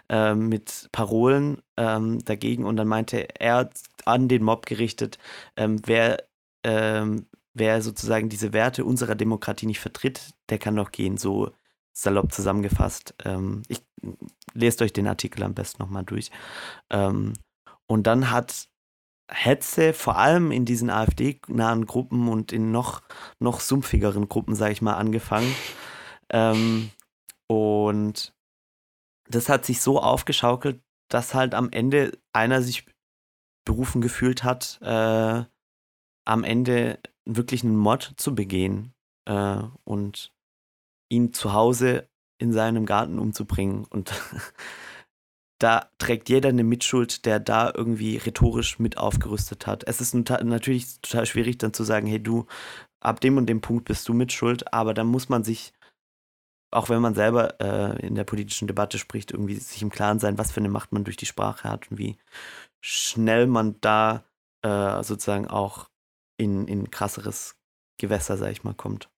äh, 0.09 0.35
mit 0.35 0.89
Parolen 0.91 1.61
ähm, 1.77 2.23
dagegen 2.25 2.65
und 2.65 2.77
dann 2.77 2.87
meinte 2.87 3.39
er 3.39 3.69
an 4.05 4.27
den 4.27 4.43
Mob 4.43 4.65
gerichtet, 4.65 5.17
ähm, 5.55 5.81
wer, 5.85 6.23
ähm, 6.63 7.27
wer 7.53 7.81
sozusagen 7.81 8.29
diese 8.29 8.53
Werte 8.53 8.85
unserer 8.85 9.15
Demokratie 9.15 9.65
nicht 9.65 9.79
vertritt, 9.79 10.33
der 10.49 10.59
kann 10.59 10.75
doch 10.75 10.91
gehen, 10.91 11.17
so 11.17 11.51
salopp 11.93 12.31
zusammengefasst. 12.31 13.15
Ähm, 13.25 13.63
ich 13.67 13.81
lest 14.53 14.81
euch 14.81 14.93
den 14.93 15.07
Artikel 15.07 15.43
am 15.43 15.53
besten 15.53 15.81
nochmal 15.81 16.03
durch. 16.03 16.29
Ähm, 16.89 17.33
und 17.87 18.05
dann 18.05 18.31
hat 18.31 18.67
Hetze, 19.29 19.93
vor 19.93 20.17
allem 20.17 20.51
in 20.51 20.65
diesen 20.65 20.89
AfD-nahen 20.89 21.85
Gruppen 21.85 22.29
und 22.29 22.51
in 22.51 22.71
noch, 22.71 23.01
noch 23.39 23.59
sumpfigeren 23.59 24.29
Gruppen, 24.29 24.55
sage 24.55 24.71
ich 24.71 24.81
mal, 24.81 24.95
angefangen. 24.95 25.53
Ähm, 26.29 26.91
und 27.47 28.33
das 29.29 29.49
hat 29.49 29.65
sich 29.65 29.81
so 29.81 30.01
aufgeschaukelt, 30.01 30.81
dass 31.09 31.33
halt 31.33 31.55
am 31.55 31.69
Ende 31.71 32.17
einer 32.33 32.61
sich 32.61 32.85
berufen 33.65 34.01
gefühlt 34.01 34.43
hat, 34.43 34.79
äh, 34.81 35.43
am 36.25 36.43
Ende 36.43 36.99
wirklich 37.25 37.63
einen 37.63 37.75
Mod 37.75 38.13
zu 38.17 38.33
begehen 38.33 38.93
äh, 39.25 39.61
und 39.83 40.33
ihn 41.09 41.33
zu 41.33 41.53
Hause 41.53 42.09
in 42.39 42.53
seinem 42.53 42.85
Garten 42.85 43.19
umzubringen. 43.19 43.85
Und 43.85 44.11
da 45.59 45.89
trägt 45.97 46.29
jeder 46.29 46.49
eine 46.49 46.63
Mitschuld, 46.63 47.25
der 47.25 47.39
da 47.39 47.71
irgendwie 47.73 48.17
rhetorisch 48.17 48.79
mit 48.79 48.97
aufgerüstet 48.97 49.65
hat. 49.65 49.83
Es 49.87 50.01
ist 50.01 50.13
natürlich 50.13 51.01
total 51.01 51.25
schwierig 51.25 51.57
dann 51.57 51.73
zu 51.73 51.83
sagen, 51.83 52.07
hey 52.07 52.21
du, 52.21 52.45
ab 52.99 53.19
dem 53.21 53.37
und 53.37 53.47
dem 53.47 53.61
Punkt 53.61 53.85
bist 53.85 54.07
du 54.07 54.13
mitschuld, 54.13 54.71
aber 54.73 54.93
dann 54.93 55.07
muss 55.07 55.29
man 55.29 55.43
sich, 55.43 55.73
auch 56.71 56.89
wenn 56.89 57.01
man 57.01 57.15
selber 57.15 57.59
äh, 57.59 58.05
in 58.05 58.15
der 58.15 58.23
politischen 58.23 58.67
Debatte 58.67 58.97
spricht, 58.99 59.31
irgendwie 59.31 59.55
sich 59.55 59.81
im 59.81 59.89
Klaren 59.89 60.19
sein, 60.19 60.37
was 60.37 60.51
für 60.51 60.59
eine 60.59 60.69
Macht 60.69 60.91
man 60.91 61.03
durch 61.03 61.17
die 61.17 61.25
Sprache 61.25 61.69
hat 61.69 61.89
und 61.89 61.97
wie 61.97 62.17
schnell 62.81 63.47
man 63.47 63.75
da 63.81 64.23
äh, 64.63 65.03
sozusagen 65.03 65.47
auch 65.47 65.89
in, 66.37 66.67
in 66.67 66.91
krasseres 66.91 67.55
Gewässer, 67.99 68.37
sag 68.37 68.51
ich 68.51 68.63
mal, 68.63 68.75
kommt. 68.75 69.09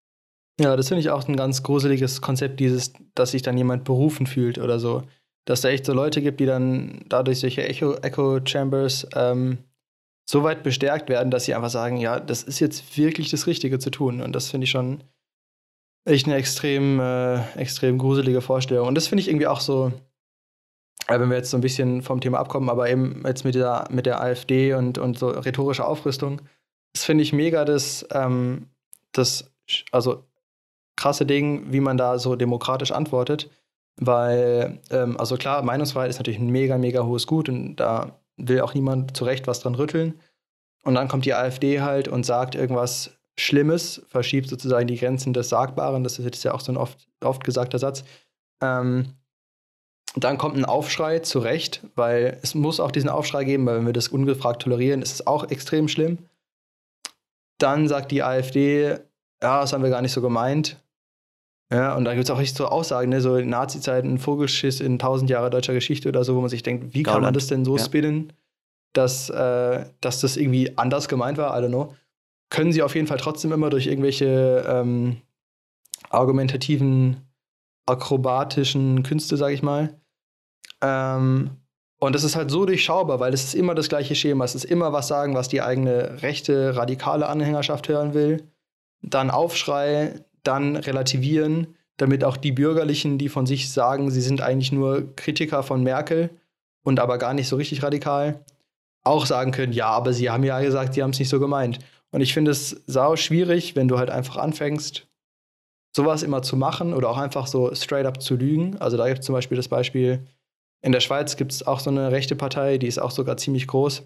Ja, 0.59 0.75
das 0.75 0.89
finde 0.89 1.01
ich 1.01 1.09
auch 1.09 1.27
ein 1.27 1.35
ganz 1.35 1.63
gruseliges 1.63 2.21
Konzept, 2.21 2.59
dieses, 2.59 2.93
dass 3.15 3.31
sich 3.31 3.41
dann 3.41 3.57
jemand 3.57 3.85
berufen 3.85 4.27
fühlt 4.27 4.57
oder 4.57 4.79
so 4.79 5.03
dass 5.49 5.61
da 5.61 5.69
echt 5.69 5.83
so 5.83 5.93
Leute 5.93 6.21
gibt, 6.21 6.39
die 6.39 6.45
dann 6.45 7.01
dadurch 7.09 7.39
solche 7.39 7.67
Echo, 7.67 7.95
Echo 7.95 8.39
Chambers 8.45 9.07
ähm, 9.15 9.57
so 10.29 10.43
weit 10.43 10.61
bestärkt 10.61 11.09
werden, 11.09 11.31
dass 11.31 11.45
sie 11.45 11.55
einfach 11.55 11.71
sagen, 11.71 11.97
ja, 11.97 12.19
das 12.19 12.43
ist 12.43 12.59
jetzt 12.59 12.95
wirklich 12.99 13.31
das 13.31 13.47
Richtige 13.47 13.79
zu 13.79 13.89
tun. 13.89 14.21
Und 14.21 14.33
das 14.33 14.51
finde 14.51 14.65
ich 14.65 14.69
schon 14.69 15.03
echt 16.05 16.27
eine 16.27 16.35
extrem, 16.35 16.99
äh, 16.99 17.41
extrem 17.55 17.97
gruselige 17.97 18.41
Vorstellung. 18.41 18.87
Und 18.87 18.93
das 18.93 19.07
finde 19.07 19.23
ich 19.23 19.27
irgendwie 19.27 19.47
auch 19.47 19.59
so, 19.59 19.91
wenn 21.07 21.29
wir 21.29 21.37
jetzt 21.37 21.49
so 21.49 21.57
ein 21.57 21.61
bisschen 21.61 22.03
vom 22.03 22.21
Thema 22.21 22.37
abkommen, 22.37 22.69
aber 22.69 22.87
eben 22.87 23.23
jetzt 23.25 23.43
mit 23.43 23.55
der, 23.55 23.87
mit 23.89 24.05
der 24.05 24.21
AfD 24.21 24.75
und, 24.75 24.99
und 24.99 25.17
so 25.17 25.29
rhetorische 25.29 25.83
Aufrüstung, 25.83 26.43
das 26.93 27.05
finde 27.05 27.23
ich 27.23 27.33
mega 27.33 27.65
das, 27.65 28.05
ähm, 28.11 28.67
das, 29.13 29.49
also 29.91 30.25
krasse 30.95 31.25
Ding, 31.25 31.73
wie 31.73 31.79
man 31.79 31.97
da 31.97 32.19
so 32.19 32.35
demokratisch 32.35 32.91
antwortet. 32.91 33.49
Weil, 34.01 34.79
ähm, 34.91 35.19
also 35.19 35.35
klar, 35.35 35.61
Meinungsfreiheit 35.61 36.09
ist 36.09 36.19
natürlich 36.19 36.39
ein 36.39 36.49
mega, 36.49 36.77
mega 36.77 37.03
hohes 37.03 37.27
Gut 37.27 37.49
und 37.49 37.75
da 37.75 38.19
will 38.37 38.61
auch 38.61 38.73
niemand 38.73 39.15
zu 39.15 39.25
Recht 39.25 39.45
was 39.45 39.59
dran 39.59 39.75
rütteln. 39.75 40.19
Und 40.83 40.95
dann 40.95 41.09
kommt 41.09 41.25
die 41.25 41.33
AfD 41.33 41.81
halt 41.81 42.07
und 42.07 42.25
sagt 42.25 42.55
irgendwas 42.55 43.11
Schlimmes, 43.37 44.01
verschiebt 44.07 44.49
sozusagen 44.49 44.87
die 44.87 44.97
Grenzen 44.97 45.33
des 45.33 45.49
Sagbaren. 45.49 46.03
Das 46.03 46.17
ist 46.17 46.25
jetzt 46.25 46.43
ja 46.43 46.53
auch 46.53 46.61
so 46.61 46.71
ein 46.71 46.77
oft, 46.77 47.07
oft 47.21 47.43
gesagter 47.43 47.79
Satz. 47.79 48.03
Ähm, 48.61 49.13
dann 50.15 50.37
kommt 50.37 50.57
ein 50.57 50.65
Aufschrei, 50.65 51.19
zu 51.19 51.39
Recht, 51.39 51.85
weil 51.95 52.39
es 52.41 52.55
muss 52.55 52.79
auch 52.79 52.91
diesen 52.91 53.09
Aufschrei 53.09 53.43
geben, 53.43 53.65
weil 53.65 53.77
wenn 53.77 53.85
wir 53.85 53.93
das 53.93 54.07
ungefragt 54.07 54.61
tolerieren, 54.61 55.01
ist 55.01 55.13
es 55.13 55.27
auch 55.27 55.49
extrem 55.49 55.87
schlimm. 55.87 56.19
Dann 57.59 57.87
sagt 57.87 58.11
die 58.11 58.23
AfD, 58.23 58.97
ja, 59.41 59.61
das 59.61 59.73
haben 59.73 59.83
wir 59.83 59.89
gar 59.89 60.01
nicht 60.01 60.13
so 60.13 60.21
gemeint. 60.21 60.77
Ja, 61.71 61.95
und 61.95 62.05
dann 62.05 62.15
gibt 62.15 62.25
es 62.25 62.31
auch 62.31 62.39
echt 62.39 62.55
so 62.55 62.67
Aussagen, 62.67 63.09
ne, 63.09 63.21
so 63.21 63.35
in 63.35 63.49
Nazi-Zeiten, 63.49 64.17
Vogelschiss 64.17 64.79
in 64.79 64.97
tausend 64.97 65.29
Jahre 65.29 65.51
deutscher 65.51 65.73
Geschichte 65.73 66.09
oder 66.09 66.23
so, 66.23 66.35
wo 66.35 66.41
man 66.41 66.49
sich 66.49 66.63
denkt, 66.63 66.95
wie 66.95 67.03
Gauland. 67.03 67.15
kann 67.15 67.23
man 67.23 67.33
das 67.33 67.47
denn 67.47 67.63
so 67.63 67.77
ja. 67.77 67.83
spinnen, 67.83 68.33
dass, 68.93 69.29
äh, 69.29 69.85
dass 70.01 70.21
das 70.21 70.35
irgendwie 70.35 70.77
anders 70.77 71.07
gemeint 71.07 71.37
war, 71.37 71.57
I 71.57 71.63
don't 71.63 71.69
know. 71.69 71.95
Können 72.49 72.71
sie 72.71 72.81
auf 72.81 72.95
jeden 72.95 73.05
Fall 73.05 73.17
trotzdem 73.17 73.51
immer 73.51 73.69
durch 73.69 73.85
irgendwelche 73.85 74.65
ähm, 74.67 75.17
argumentativen, 76.09 77.17
akrobatischen 77.85 79.03
Künste, 79.03 79.37
sag 79.37 79.51
ich 79.51 79.61
mal, 79.61 79.99
ähm, 80.81 81.51
und 81.99 82.15
das 82.15 82.23
ist 82.23 82.35
halt 82.35 82.49
so 82.49 82.65
durchschaubar, 82.65 83.19
weil 83.19 83.33
es 83.33 83.43
ist 83.43 83.55
immer 83.55 83.75
das 83.75 83.89
gleiche 83.89 84.15
Schema. 84.15 84.45
Es 84.45 84.55
ist 84.55 84.63
immer 84.63 84.93
was 84.93 85.07
sagen, 85.07 85.35
was 85.35 85.49
die 85.49 85.61
eigene 85.61 86.21
rechte, 86.21 86.75
radikale 86.75 87.27
Anhängerschaft 87.27 87.89
hören 87.89 88.13
will. 88.13 88.47
Dann 89.01 89.29
Aufschrei, 89.29 90.23
dann 90.43 90.75
relativieren, 90.75 91.75
damit 91.97 92.23
auch 92.23 92.37
die 92.37 92.51
Bürgerlichen, 92.51 93.17
die 93.17 93.29
von 93.29 93.45
sich 93.45 93.71
sagen, 93.71 94.09
sie 94.09 94.21
sind 94.21 94.41
eigentlich 94.41 94.71
nur 94.71 95.15
Kritiker 95.15 95.63
von 95.63 95.83
Merkel 95.83 96.29
und 96.83 96.99
aber 96.99 97.17
gar 97.17 97.33
nicht 97.33 97.47
so 97.47 97.55
richtig 97.55 97.83
radikal, 97.83 98.43
auch 99.03 99.25
sagen 99.25 99.51
können, 99.51 99.73
ja, 99.73 99.87
aber 99.87 100.13
sie 100.13 100.29
haben 100.29 100.43
ja 100.43 100.59
gesagt, 100.61 100.93
sie 100.93 101.03
haben 101.03 101.11
es 101.11 101.19
nicht 101.19 101.29
so 101.29 101.39
gemeint. 101.39 101.79
Und 102.11 102.21
ich 102.21 102.33
finde 102.33 102.51
es 102.51 102.81
sau 102.87 103.15
schwierig, 103.15 103.75
wenn 103.75 103.87
du 103.87 103.97
halt 103.97 104.09
einfach 104.09 104.37
anfängst, 104.37 105.07
sowas 105.95 106.23
immer 106.23 106.41
zu 106.41 106.55
machen 106.55 106.93
oder 106.93 107.09
auch 107.09 107.17
einfach 107.17 107.47
so 107.47 107.73
straight 107.75 108.05
up 108.05 108.21
zu 108.21 108.35
lügen. 108.35 108.77
Also 108.77 108.97
da 108.97 109.07
gibt 109.07 109.19
es 109.19 109.25
zum 109.25 109.33
Beispiel 109.33 109.57
das 109.57 109.67
Beispiel, 109.67 110.25
in 110.81 110.91
der 110.91 110.99
Schweiz 111.01 111.35
gibt 111.35 111.51
es 111.51 111.65
auch 111.65 111.79
so 111.79 111.89
eine 111.89 112.11
rechte 112.11 112.35
Partei, 112.35 112.77
die 112.77 112.87
ist 112.87 112.99
auch 112.99 113.11
sogar 113.11 113.37
ziemlich 113.37 113.67
groß. 113.67 114.03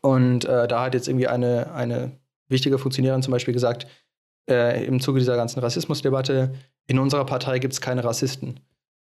Und 0.00 0.44
äh, 0.44 0.66
da 0.66 0.84
hat 0.84 0.94
jetzt 0.94 1.08
irgendwie 1.08 1.28
eine, 1.28 1.72
eine 1.72 2.12
wichtige 2.48 2.78
Funktionärin 2.78 3.22
zum 3.22 3.32
Beispiel 3.32 3.54
gesagt, 3.54 3.86
äh, 4.48 4.84
im 4.84 5.00
Zuge 5.00 5.18
dieser 5.18 5.36
ganzen 5.36 5.60
Rassismusdebatte, 5.60 6.52
in 6.86 6.98
unserer 6.98 7.26
Partei 7.26 7.58
gibt 7.58 7.72
es 7.72 7.80
keine 7.80 8.04
Rassisten. 8.04 8.60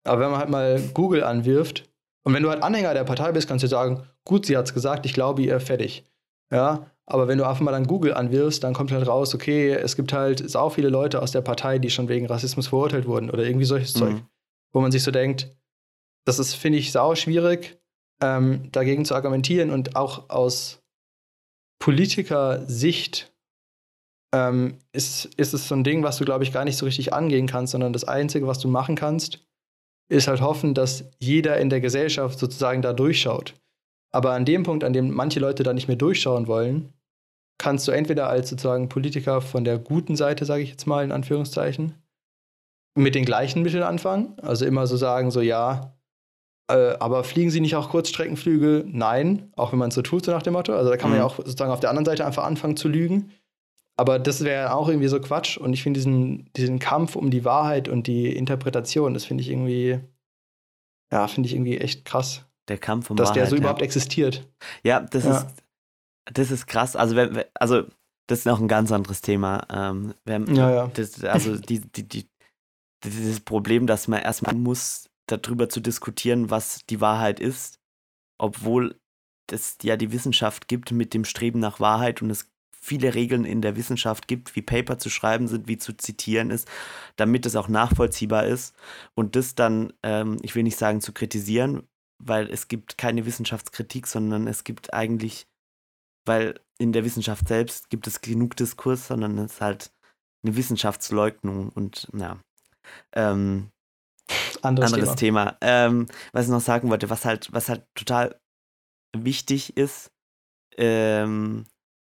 Aber 0.03 0.21
wenn 0.21 0.31
man 0.31 0.39
halt 0.39 0.49
mal 0.49 0.81
Google 0.93 1.23
anwirft, 1.23 1.89
und 2.23 2.33
wenn 2.33 2.43
du 2.43 2.49
halt 2.49 2.63
Anhänger 2.63 2.93
der 2.93 3.03
Partei 3.03 3.31
bist, 3.31 3.47
kannst 3.47 3.63
du 3.63 3.67
sagen, 3.67 4.03
gut, 4.23 4.45
sie 4.45 4.55
hat 4.55 4.65
es 4.65 4.73
gesagt, 4.73 5.05
ich 5.05 5.13
glaube 5.13 5.41
ihr, 5.41 5.59
fertig. 5.59 6.05
Ja, 6.51 6.89
aber 7.05 7.27
wenn 7.27 7.37
du 7.37 7.45
einfach 7.45 7.61
mal 7.61 7.71
dann 7.71 7.87
Google 7.87 8.13
anwirfst, 8.13 8.63
dann 8.63 8.73
kommt 8.73 8.91
halt 8.91 9.07
raus, 9.07 9.35
okay, 9.35 9.71
es 9.71 9.95
gibt 9.95 10.13
halt 10.13 10.49
sau 10.49 10.69
viele 10.69 10.89
Leute 10.89 11.21
aus 11.21 11.31
der 11.31 11.41
Partei, 11.41 11.79
die 11.79 11.89
schon 11.89 12.07
wegen 12.07 12.27
Rassismus 12.27 12.67
verurteilt 12.67 13.07
wurden 13.07 13.29
oder 13.29 13.43
irgendwie 13.43 13.65
solches 13.65 13.95
mhm. 13.95 13.99
Zeug. 13.99 14.15
Wo 14.71 14.81
man 14.81 14.91
sich 14.91 15.03
so 15.03 15.11
denkt, 15.11 15.53
das 16.25 16.39
ist, 16.39 16.53
finde 16.53 16.79
ich, 16.79 16.91
sau 16.91 17.15
schwierig, 17.15 17.77
ähm, 18.21 18.69
dagegen 18.71 19.03
zu 19.03 19.15
argumentieren 19.15 19.69
und 19.69 19.95
auch 19.95 20.29
aus 20.29 20.81
Politiker-Sicht 21.79 23.32
ähm, 24.33 24.79
ist, 24.91 25.25
ist 25.37 25.53
es 25.53 25.67
so 25.67 25.75
ein 25.75 25.83
Ding, 25.83 26.03
was 26.03 26.17
du, 26.17 26.25
glaube 26.25 26.43
ich, 26.43 26.51
gar 26.51 26.65
nicht 26.65 26.77
so 26.77 26.85
richtig 26.85 27.13
angehen 27.13 27.47
kannst, 27.47 27.71
sondern 27.71 27.93
das 27.93 28.03
Einzige, 28.03 28.47
was 28.47 28.59
du 28.59 28.67
machen 28.67 28.95
kannst, 28.95 29.45
ist 30.09 30.27
halt 30.27 30.41
hoffen, 30.41 30.73
dass 30.73 31.05
jeder 31.19 31.57
in 31.57 31.69
der 31.69 31.79
Gesellschaft 31.79 32.39
sozusagen 32.39 32.81
da 32.81 32.93
durchschaut. 32.93 33.53
Aber 34.11 34.33
an 34.33 34.45
dem 34.45 34.63
Punkt, 34.63 34.83
an 34.83 34.93
dem 34.93 35.11
manche 35.11 35.39
Leute 35.39 35.63
da 35.63 35.73
nicht 35.73 35.87
mehr 35.87 35.97
durchschauen 35.97 36.47
wollen, 36.47 36.93
kannst 37.57 37.87
du 37.87 37.91
entweder 37.91 38.27
als 38.27 38.49
sozusagen 38.49 38.89
Politiker 38.89 39.39
von 39.41 39.63
der 39.63 39.77
guten 39.77 40.15
Seite, 40.15 40.45
sage 40.45 40.63
ich 40.63 40.69
jetzt 40.69 40.87
mal 40.87 41.03
in 41.03 41.11
Anführungszeichen, 41.11 41.93
mit 42.95 43.15
den 43.15 43.25
gleichen 43.25 43.61
Mitteln 43.61 43.83
anfangen. 43.83 44.35
Also 44.41 44.65
immer 44.65 44.85
so 44.87 44.97
sagen, 44.97 45.31
so 45.31 45.41
ja, 45.41 45.95
äh, 46.69 46.95
aber 46.99 47.23
fliegen 47.23 47.51
Sie 47.51 47.61
nicht 47.61 47.75
auch 47.75 47.89
Kurzstreckenflüge? 47.89 48.85
Nein, 48.87 49.51
auch 49.55 49.71
wenn 49.71 49.79
man 49.79 49.89
es 49.89 49.95
so 49.95 50.01
tut, 50.01 50.25
so 50.25 50.31
nach 50.31 50.43
dem 50.43 50.53
Motto. 50.53 50.73
Also 50.73 50.89
da 50.89 50.97
kann 50.97 51.09
man 51.09 51.19
ja 51.19 51.25
mhm. 51.25 51.31
auch 51.31 51.37
sozusagen 51.37 51.71
auf 51.71 51.79
der 51.79 51.89
anderen 51.89 52.05
Seite 52.05 52.25
einfach 52.25 52.43
anfangen 52.43 52.77
zu 52.77 52.87
lügen. 52.87 53.31
Aber 53.95 54.17
das 54.19 54.43
wäre 54.43 54.73
auch 54.73 54.87
irgendwie 54.87 55.07
so 55.07 55.19
Quatsch. 55.19 55.57
Und 55.57 55.73
ich 55.73 55.83
finde 55.83 55.99
diesen, 55.99 56.51
diesen 56.53 56.79
Kampf 56.79 57.15
um 57.15 57.29
die 57.29 57.45
Wahrheit 57.45 57.87
und 57.87 58.07
die 58.07 58.35
Interpretation, 58.35 59.13
das 59.13 59.25
finde 59.25 59.43
ich 59.43 59.49
irgendwie, 59.49 59.99
ja, 61.11 61.27
finde 61.27 61.47
ich 61.47 61.53
irgendwie 61.53 61.77
echt 61.77 62.05
krass. 62.05 62.45
Der 62.67 62.77
Kampf 62.77 63.09
um 63.09 63.17
dass 63.17 63.29
Wahrheit. 63.29 63.41
Dass 63.41 63.49
der 63.49 63.49
so 63.49 63.55
ja. 63.55 63.61
überhaupt 63.61 63.81
existiert. 63.81 64.47
Ja, 64.83 65.01
das 65.01 65.25
ja. 65.25 65.37
ist, 65.37 65.47
das 66.25 66.51
ist 66.51 66.65
krass. 66.65 66.95
Also, 66.95 67.15
wenn, 67.15 67.43
also, 67.53 67.83
das 68.27 68.39
ist 68.39 68.45
noch 68.45 68.59
ein 68.59 68.67
ganz 68.67 68.91
anderes 68.91 69.21
Thema. 69.21 69.67
Ähm, 69.69 70.13
wenn, 70.25 70.55
ja, 70.55 70.71
ja. 70.71 70.91
Das, 70.93 71.23
also, 71.23 71.57
die, 71.57 71.81
die, 71.81 72.07
die, 72.07 72.25
dieses 73.03 73.41
Problem, 73.41 73.85
dass 73.85 74.07
man 74.07 74.21
erstmal 74.21 74.55
muss, 74.55 75.09
darüber 75.27 75.69
zu 75.69 75.81
diskutieren, 75.81 76.49
was 76.49 76.85
die 76.89 76.99
Wahrheit 76.99 77.39
ist, 77.39 77.79
obwohl 78.39 78.99
es 79.51 79.77
ja 79.83 79.97
die 79.97 80.11
Wissenschaft 80.11 80.67
gibt 80.67 80.91
mit 80.91 81.13
dem 81.13 81.25
Streben 81.25 81.59
nach 81.59 81.79
Wahrheit 81.79 82.21
und 82.21 82.29
es 82.29 82.52
viele 82.83 83.15
Regeln 83.15 83.45
in 83.45 83.61
der 83.61 83.77
Wissenschaft 83.77 84.27
gibt, 84.27 84.57
wie 84.57 84.61
Paper 84.61 84.97
zu 84.97 85.09
schreiben 85.09 85.47
sind, 85.47 85.69
wie 85.69 85.77
zu 85.77 85.93
zitieren 85.93 86.49
ist, 86.49 86.67
damit 87.15 87.45
es 87.45 87.55
auch 87.55 87.69
nachvollziehbar 87.69 88.45
ist 88.45 88.75
und 89.15 89.37
das 89.37 89.55
dann, 89.55 89.93
ähm, 90.03 90.37
ich 90.41 90.53
will 90.53 90.63
nicht 90.63 90.77
sagen 90.77 90.99
zu 90.99 91.13
kritisieren, 91.13 91.87
weil 92.19 92.49
es 92.49 92.67
gibt 92.67 92.97
keine 92.97 93.25
Wissenschaftskritik, 93.25 94.05
sondern 94.05 94.47
es 94.47 94.65
gibt 94.65 94.93
eigentlich, 94.93 95.47
weil 96.25 96.59
in 96.77 96.91
der 96.91 97.05
Wissenschaft 97.05 97.47
selbst 97.47 97.89
gibt 97.89 98.05
es 98.05 98.19
genug 98.19 98.57
Diskurs, 98.57 99.07
sondern 99.07 99.37
es 99.37 99.53
ist 99.53 99.61
halt 99.61 99.93
eine 100.43 100.57
Wissenschaftsleugnung 100.57 101.69
und 101.69 102.09
ja. 102.13 102.37
Ähm, 103.13 103.69
anderes, 104.61 104.91
anderes 104.91 105.15
Thema. 105.15 105.51
Thema. 105.51 105.57
Ähm, 105.61 106.07
was 106.33 106.45
ich 106.45 106.51
noch 106.51 106.59
sagen 106.59 106.89
wollte, 106.89 107.09
was 107.09 107.23
halt, 107.23 107.47
was 107.53 107.69
halt 107.69 107.85
total 107.95 108.37
wichtig 109.15 109.77
ist, 109.77 110.11
ähm, 110.77 111.65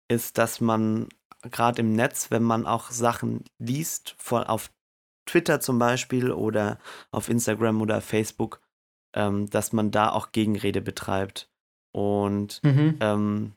ist, 0.09 0.39
dass 0.39 0.61
man 0.61 1.09
gerade 1.43 1.81
im 1.81 1.93
Netz, 1.95 2.31
wenn 2.31 2.43
man 2.43 2.67
auch 2.67 2.91
Sachen 2.91 3.45
liest, 3.59 4.15
von, 4.19 4.45
auf 4.45 4.71
Twitter 5.27 5.61
zum 5.61 5.79
Beispiel 5.79 6.33
oder 6.33 6.79
auf 7.11 7.29
Instagram 7.29 7.81
oder 7.81 8.01
Facebook, 8.01 8.61
ähm, 9.15 9.49
dass 9.51 9.73
man 9.73 9.91
da 9.91 10.11
auch 10.11 10.33
Gegenrede 10.33 10.81
betreibt. 10.81 11.51
Und 11.93 12.61
mhm. 12.63 12.97
ähm, 13.01 13.53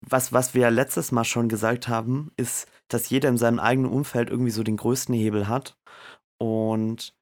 was, 0.00 0.32
was 0.32 0.54
wir 0.54 0.70
letztes 0.70 1.12
Mal 1.12 1.24
schon 1.24 1.48
gesagt 1.48 1.88
haben, 1.88 2.30
ist, 2.36 2.68
dass 2.88 3.10
jeder 3.10 3.28
in 3.28 3.38
seinem 3.38 3.58
eigenen 3.58 3.90
Umfeld 3.90 4.30
irgendwie 4.30 4.50
so 4.50 4.62
den 4.62 4.76
größten 4.76 5.14
Hebel 5.14 5.48
hat. 5.48 5.76
Und 6.38 7.14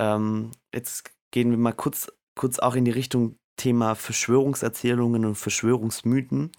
ähm, 0.00 0.52
jetzt 0.74 1.10
gehen 1.30 1.50
wir 1.50 1.58
mal 1.58 1.72
kurz, 1.72 2.12
kurz 2.34 2.58
auch 2.58 2.74
in 2.74 2.84
die 2.84 2.90
Richtung 2.90 3.38
Thema 3.56 3.94
Verschwörungserzählungen 3.94 5.24
und 5.24 5.34
Verschwörungsmythen, 5.34 6.52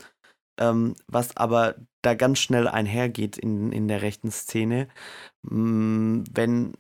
ähm, 0.58 0.96
was 1.08 1.36
aber 1.38 1.76
da 2.02 2.14
ganz 2.16 2.40
schnell 2.40 2.68
einhergeht 2.68 3.38
in, 3.38 3.72
in 3.72 3.88
der 3.88 4.02
rechten 4.02 4.32
Szene. 4.32 4.88
Mm, 5.44 6.24
wenn 6.32 6.74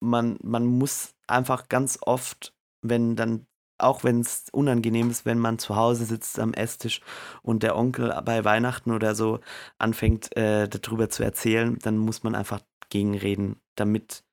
man, 0.00 0.38
man 0.42 0.66
muss 0.66 1.14
einfach 1.26 1.68
ganz 1.68 1.98
oft, 2.02 2.54
wenn 2.82 3.16
dann 3.16 3.46
auch 3.78 4.04
wenn 4.04 4.20
es 4.20 4.46
unangenehm 4.52 5.10
ist, 5.10 5.26
wenn 5.26 5.38
man 5.38 5.58
zu 5.58 5.76
Hause 5.76 6.04
sitzt 6.04 6.38
am 6.38 6.54
Esstisch 6.54 7.00
und 7.42 7.62
der 7.62 7.76
Onkel 7.76 8.14
bei 8.24 8.44
Weihnachten 8.44 8.92
oder 8.92 9.14
so 9.14 9.40
anfängt, 9.78 10.36
äh, 10.36 10.68
darüber 10.68 11.08
zu 11.08 11.24
erzählen, 11.24 11.78
dann 11.82 11.98
muss 11.98 12.22
man 12.22 12.34
einfach 12.34 12.60
gegenreden, 12.90 13.56
damit 13.74 14.24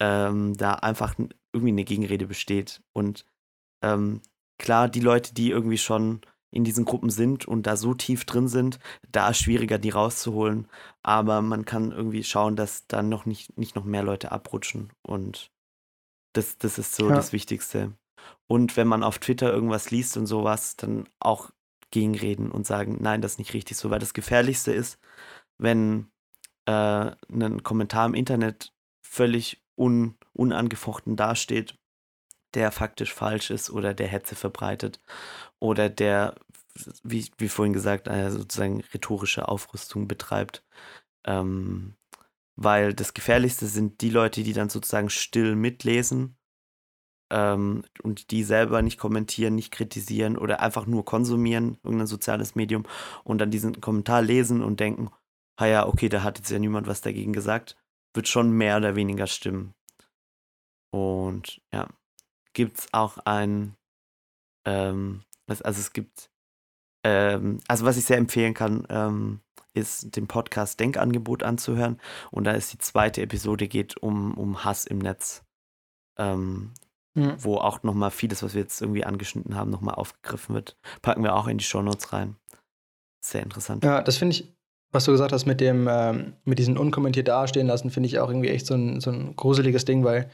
ähm, 0.00 0.56
da 0.56 0.74
einfach 0.74 1.14
irgendwie 1.52 1.72
eine 1.72 1.84
Gegenrede 1.84 2.26
besteht. 2.26 2.82
Und 2.92 3.26
ähm, 3.82 4.22
klar, 4.58 4.88
die 4.88 5.00
Leute, 5.00 5.34
die 5.34 5.50
irgendwie 5.50 5.78
schon 5.78 6.20
in 6.54 6.62
diesen 6.62 6.84
Gruppen 6.84 7.10
sind 7.10 7.46
und 7.46 7.66
da 7.66 7.76
so 7.76 7.94
tief 7.94 8.24
drin 8.24 8.46
sind, 8.46 8.78
da 9.10 9.30
ist 9.30 9.38
schwieriger, 9.38 9.76
die 9.76 9.90
rauszuholen. 9.90 10.68
Aber 11.02 11.42
man 11.42 11.64
kann 11.64 11.90
irgendwie 11.90 12.22
schauen, 12.22 12.54
dass 12.54 12.86
da 12.86 13.02
noch 13.02 13.26
nicht, 13.26 13.58
nicht 13.58 13.74
noch 13.74 13.84
mehr 13.84 14.04
Leute 14.04 14.30
abrutschen. 14.30 14.92
Und 15.02 15.50
das, 16.32 16.56
das 16.58 16.78
ist 16.78 16.94
so 16.94 17.08
ja. 17.08 17.16
das 17.16 17.32
Wichtigste. 17.32 17.92
Und 18.46 18.76
wenn 18.76 18.86
man 18.86 19.02
auf 19.02 19.18
Twitter 19.18 19.52
irgendwas 19.52 19.90
liest 19.90 20.16
und 20.16 20.26
sowas, 20.26 20.76
dann 20.76 21.08
auch 21.18 21.50
gegenreden 21.90 22.52
und 22.52 22.66
sagen, 22.66 22.98
nein, 23.00 23.20
das 23.20 23.32
ist 23.32 23.38
nicht 23.38 23.54
richtig 23.54 23.76
so. 23.76 23.90
Weil 23.90 23.98
das 23.98 24.14
Gefährlichste 24.14 24.72
ist, 24.72 25.00
wenn 25.58 26.06
äh, 26.66 27.10
ein 27.32 27.64
Kommentar 27.64 28.06
im 28.06 28.14
Internet 28.14 28.72
völlig 29.02 29.60
un, 29.76 30.14
unangefochten 30.32 31.16
dasteht, 31.16 31.76
der 32.54 32.72
faktisch 32.72 33.12
falsch 33.12 33.50
ist 33.50 33.70
oder 33.70 33.94
der 33.94 34.08
Hetze 34.08 34.34
verbreitet 34.34 35.00
oder 35.60 35.88
der, 35.88 36.34
wie, 37.02 37.30
wie 37.38 37.48
vorhin 37.48 37.72
gesagt, 37.72 38.08
äh, 38.08 38.30
sozusagen 38.30 38.80
rhetorische 38.92 39.48
Aufrüstung 39.48 40.08
betreibt. 40.08 40.64
Ähm, 41.26 41.94
weil 42.56 42.94
das 42.94 43.14
Gefährlichste 43.14 43.66
sind 43.66 44.00
die 44.00 44.10
Leute, 44.10 44.42
die 44.42 44.52
dann 44.52 44.68
sozusagen 44.68 45.10
still 45.10 45.56
mitlesen 45.56 46.36
ähm, 47.30 47.84
und 48.02 48.30
die 48.30 48.44
selber 48.44 48.82
nicht 48.82 48.98
kommentieren, 48.98 49.54
nicht 49.56 49.72
kritisieren 49.72 50.38
oder 50.38 50.60
einfach 50.60 50.86
nur 50.86 51.04
konsumieren, 51.04 51.78
irgendein 51.82 52.06
soziales 52.06 52.54
Medium 52.54 52.84
und 53.24 53.38
dann 53.38 53.50
diesen 53.50 53.80
Kommentar 53.80 54.22
lesen 54.22 54.62
und 54.62 54.80
denken, 54.80 55.10
ah 55.56 55.66
ja, 55.66 55.86
okay, 55.86 56.08
da 56.08 56.22
hat 56.22 56.38
jetzt 56.38 56.50
ja 56.50 56.58
niemand 56.58 56.86
was 56.86 57.00
dagegen 57.00 57.32
gesagt, 57.32 57.76
wird 58.14 58.28
schon 58.28 58.52
mehr 58.52 58.76
oder 58.76 58.94
weniger 58.94 59.26
stimmen. 59.26 59.74
Und 60.90 61.60
ja, 61.72 61.88
gibt 62.54 62.78
es 62.78 62.86
auch 62.92 63.18
ein, 63.18 63.76
ähm, 64.66 65.22
also 65.46 65.80
es 65.80 65.92
gibt, 65.92 66.30
ähm, 67.04 67.60
also 67.68 67.84
was 67.84 67.98
ich 67.98 68.06
sehr 68.06 68.16
empfehlen 68.16 68.54
kann, 68.54 68.86
ähm, 68.88 69.40
ist 69.74 70.16
den 70.16 70.28
Podcast 70.28 70.80
Denkangebot 70.80 71.42
anzuhören. 71.42 72.00
Und 72.30 72.44
da 72.44 72.52
ist 72.52 72.72
die 72.72 72.78
zweite 72.78 73.20
Episode, 73.20 73.68
geht 73.68 73.96
um, 73.98 74.34
um 74.34 74.64
Hass 74.64 74.86
im 74.86 74.98
Netz. 74.98 75.44
Ähm, 76.16 76.72
mhm. 77.14 77.34
Wo 77.38 77.56
auch 77.56 77.82
nochmal 77.82 78.12
vieles, 78.12 78.42
was 78.42 78.54
wir 78.54 78.62
jetzt 78.62 78.80
irgendwie 78.80 79.04
angeschnitten 79.04 79.56
haben, 79.56 79.70
nochmal 79.70 79.96
aufgegriffen 79.96 80.54
wird. 80.54 80.76
Packen 81.02 81.24
wir 81.24 81.34
auch 81.34 81.48
in 81.48 81.58
die 81.58 81.64
Shownotes 81.64 82.12
rein. 82.12 82.36
Sehr 83.24 83.42
interessant. 83.42 83.82
Ja, 83.82 84.00
das 84.00 84.16
finde 84.16 84.36
ich, 84.36 84.54
was 84.92 85.04
du 85.04 85.10
gesagt 85.10 85.32
hast 85.32 85.44
mit 85.44 85.60
dem, 85.60 85.88
ähm, 85.90 86.34
mit 86.44 86.60
diesen 86.60 86.78
unkommentiert 86.78 87.26
dastehen 87.26 87.66
lassen, 87.66 87.90
finde 87.90 88.06
ich 88.06 88.20
auch 88.20 88.28
irgendwie 88.28 88.50
echt 88.50 88.66
so 88.66 88.74
ein, 88.74 89.00
so 89.00 89.10
ein 89.10 89.34
gruseliges 89.34 89.84
Ding, 89.84 90.04
weil 90.04 90.30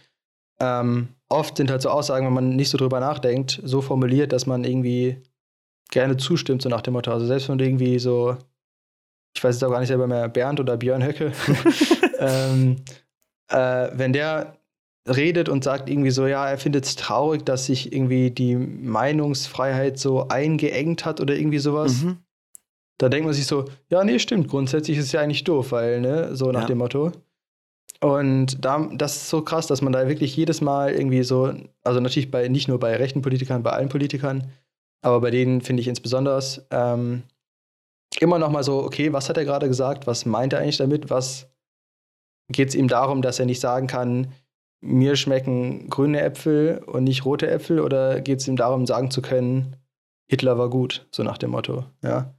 ähm, 0.61 1.09
oft 1.29 1.57
sind 1.57 1.71
halt 1.71 1.83
so 1.83 1.89
Aussagen, 1.89 2.27
wenn 2.27 2.33
man 2.33 2.57
nicht 2.57 2.71
so 2.71 2.79
drüber 2.79 3.01
nachdenkt, 3.01 3.61
so 3.65 3.81
formuliert, 3.81 4.33
dass 4.33 4.47
man 4.47 4.65
irgendwie 4.65 5.23
gerne 5.91 6.17
zustimmt, 6.17 6.63
so 6.63 6.69
nach 6.69 6.83
dem 6.83 6.95
Motto. 6.95 7.11
Also 7.13 7.27
selbst 7.27 7.49
wenn 7.49 7.59
du 7.59 7.65
irgendwie 7.65 7.99
so, 7.99 8.37
ich 9.35 9.43
weiß 9.43 9.57
jetzt 9.57 9.65
auch 9.65 9.71
gar 9.71 9.81
nicht 9.81 9.89
selber 9.89 10.07
mehr, 10.07 10.29
Bernd 10.29 10.61
oder 10.61 10.77
Björn 10.77 11.05
Höcke, 11.05 11.33
ähm, 12.19 12.77
äh, 13.49 13.89
wenn 13.93 14.13
der 14.13 14.57
redet 15.09 15.49
und 15.49 15.65
sagt 15.65 15.89
irgendwie 15.89 16.11
so, 16.11 16.27
ja, 16.27 16.49
er 16.49 16.59
findet 16.59 16.85
es 16.85 16.97
traurig, 16.97 17.45
dass 17.45 17.67
sich 17.67 17.93
irgendwie 17.93 18.31
die 18.31 18.57
Meinungsfreiheit 18.57 19.99
so 19.99 20.29
eingeengt 20.29 21.05
hat 21.05 21.21
oder 21.21 21.35
irgendwie 21.35 21.59
sowas. 21.59 22.03
Mhm. 22.03 22.19
Da 22.99 23.09
denkt 23.09 23.25
man 23.25 23.35
sich 23.35 23.47
so, 23.47 23.65
ja, 23.89 24.05
nee, 24.05 24.19
stimmt, 24.19 24.49
grundsätzlich 24.49 24.99
ist 24.99 25.07
es 25.07 25.13
ja 25.13 25.21
eigentlich 25.21 25.45
doof, 25.45 25.73
weil, 25.73 26.01
ne, 26.03 26.37
so 26.37 26.53
nach 26.53 26.63
ja. 26.63 26.67
dem 26.67 26.79
Motto. 26.79 27.13
Und 28.03 28.65
da, 28.65 28.89
das 28.95 29.17
ist 29.17 29.29
so 29.29 29.43
krass, 29.43 29.67
dass 29.67 29.83
man 29.83 29.93
da 29.93 30.09
wirklich 30.09 30.35
jedes 30.35 30.63
Mal 30.63 30.93
irgendwie 30.93 31.23
so, 31.23 31.53
also 31.85 32.01
natürlich 32.01 32.31
bei 32.31 32.49
nicht 32.49 32.67
nur 32.67 32.81
bei 32.81 32.97
rechten 32.97 33.21
Politikern, 33.21 33.63
bei 33.63 33.71
allen 33.71 33.91
Politikern, 33.91 34.51
aber 35.03 35.21
bei 35.21 35.31
denen 35.31 35.61
finde 35.61 35.83
ich 35.83 35.89
insbesondere 35.89 36.43
ähm, 36.71 37.25
immer 38.19 38.39
noch 38.39 38.51
mal 38.51 38.65
so, 38.65 38.83
okay, 38.83 39.13
was 39.13 39.29
hat 39.29 39.37
er 39.37 39.45
gerade 39.45 39.69
gesagt? 39.69 40.07
Was 40.07 40.25
meint 40.25 40.53
er 40.53 40.61
eigentlich 40.61 40.79
damit? 40.79 41.11
Was 41.11 41.51
geht 42.51 42.71
es 42.71 42.75
ihm 42.75 42.89
darum, 42.89 43.23
dass 43.23 43.39
er 43.39 43.47
nicht 43.47 43.61
sagen 43.61 43.87
kann, 43.87 44.33
mir 44.81 45.17
schmecken 45.17 45.91
grüne 45.91 46.23
Äpfel 46.23 46.83
und 46.87 47.05
nicht 47.05 47.25
rote 47.27 47.51
Äpfel? 47.51 47.81
Oder 47.81 48.23
geht 48.23 48.41
es 48.41 48.49
ihm 48.49 48.57
darum, 48.57 48.87
sagen 48.87 49.11
zu 49.11 49.21
können, 49.21 49.77
Hitler 50.27 50.59
war 50.59 50.71
gut, 50.71 51.07
so 51.11 51.23
nach 51.23 51.39
dem 51.39 51.51
Motto, 51.51 51.85
ja? 52.03 52.35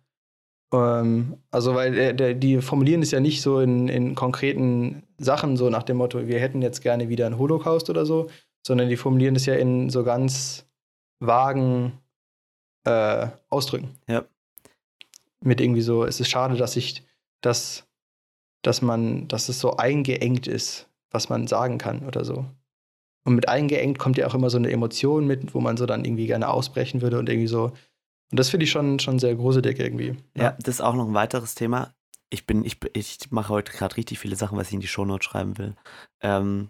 Ähm, 0.74 1.38
also, 1.52 1.76
weil 1.76 1.94
der, 1.94 2.14
der, 2.14 2.34
die 2.34 2.62
formulieren 2.62 3.02
es 3.02 3.12
ja 3.12 3.20
nicht 3.20 3.42
so 3.42 3.60
in, 3.60 3.88
in 3.88 4.16
konkreten 4.16 5.04
Sachen, 5.18 5.58
so 5.58 5.70
nach 5.70 5.84
dem 5.84 5.98
Motto, 5.98 6.28
wir 6.28 6.40
hätten 6.40 6.62
jetzt 6.62 6.82
gerne 6.82 7.10
wieder 7.10 7.26
einen 7.26 7.38
Holocaust 7.38 7.90
oder 7.90 8.06
so, 8.06 8.30
sondern 8.66 8.90
die 8.90 8.98
formulieren 8.98 9.36
es 9.36 9.46
ja 9.46 9.56
in 9.56 9.90
so 9.90 10.04
ganz 10.04 10.66
vagen 11.20 11.94
äh, 12.86 13.28
Ausdrücken. 13.50 13.90
Ja. 14.08 14.26
Mit 15.44 15.60
irgendwie 15.60 15.82
so, 15.82 16.06
es 16.06 16.20
ist 16.20 16.30
schade, 16.30 16.56
dass 16.56 16.76
ich, 16.76 17.04
dass, 17.42 17.88
dass 18.62 18.82
man, 18.82 19.28
dass 19.28 19.50
es 19.50 19.60
so 19.60 19.78
eingeengt 19.78 20.48
ist, 20.48 20.88
was 21.10 21.30
man 21.30 21.48
sagen 21.48 21.78
kann 21.78 22.06
oder 22.08 22.24
so. 22.24 22.46
Und 23.24 23.36
mit 23.36 23.50
eingeengt 23.50 24.00
kommt 24.00 24.18
ja 24.18 24.28
auch 24.28 24.34
immer 24.34 24.50
so 24.50 24.58
eine 24.58 24.72
Emotion 24.72 25.28
mit, 25.28 25.54
wo 25.54 25.60
man 25.60 25.78
so 25.78 25.86
dann 25.86 26.06
irgendwie 26.06 26.28
gerne 26.28 26.50
ausbrechen 26.50 27.02
würde 27.02 27.20
und 27.20 27.30
irgendwie 27.30 27.48
so, 27.48 27.74
und 28.32 28.40
das 28.40 28.50
finde 28.50 28.64
ich 28.64 28.72
schon, 28.72 29.00
schon 29.00 29.20
sehr 29.20 29.36
gruselig 29.36 29.80
irgendwie. 29.80 30.18
Ja. 30.36 30.44
ja, 30.44 30.58
das 30.60 30.76
ist 30.76 30.82
auch 30.82 30.96
noch 30.96 31.08
ein 31.08 31.14
weiteres 31.14 31.54
Thema. 31.54 31.94
Ich 32.30 32.48
bin, 32.48 32.64
ich, 32.64 32.78
ich 32.94 33.32
mache 33.32 33.50
heute 33.50 33.74
gerade 33.74 33.98
richtig 33.98 34.20
viele 34.20 34.38
Sachen, 34.38 34.58
was 34.58 34.70
ich 34.70 34.74
in 34.74 34.80
die 34.80 34.88
Shownotes 34.88 35.26
schreiben 35.26 35.58
will. 35.58 35.76
Ähm, 36.22 36.70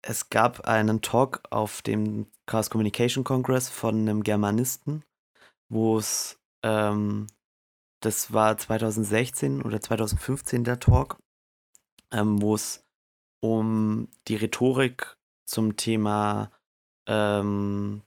es 0.00 0.30
gab 0.30 0.60
einen 0.66 1.02
Talk 1.02 1.42
auf 1.50 1.82
dem 1.82 2.26
Chaos 2.46 2.70
Communication 2.70 3.24
Congress 3.24 3.68
von 3.68 4.00
einem 4.00 4.22
Germanisten, 4.22 5.04
wo 5.68 5.98
es, 5.98 6.38
ähm, 6.64 7.26
das 8.00 8.32
war 8.32 8.56
2016 8.56 9.62
oder 9.62 9.80
2015 9.80 10.64
der 10.64 10.78
Talk, 10.78 11.18
ähm, 12.12 12.40
wo 12.40 12.54
es 12.54 12.84
um 13.40 14.08
die 14.28 14.36
Rhetorik 14.36 15.16
zum 15.44 15.76
Thema 15.76 16.52
ähm, 17.06 18.02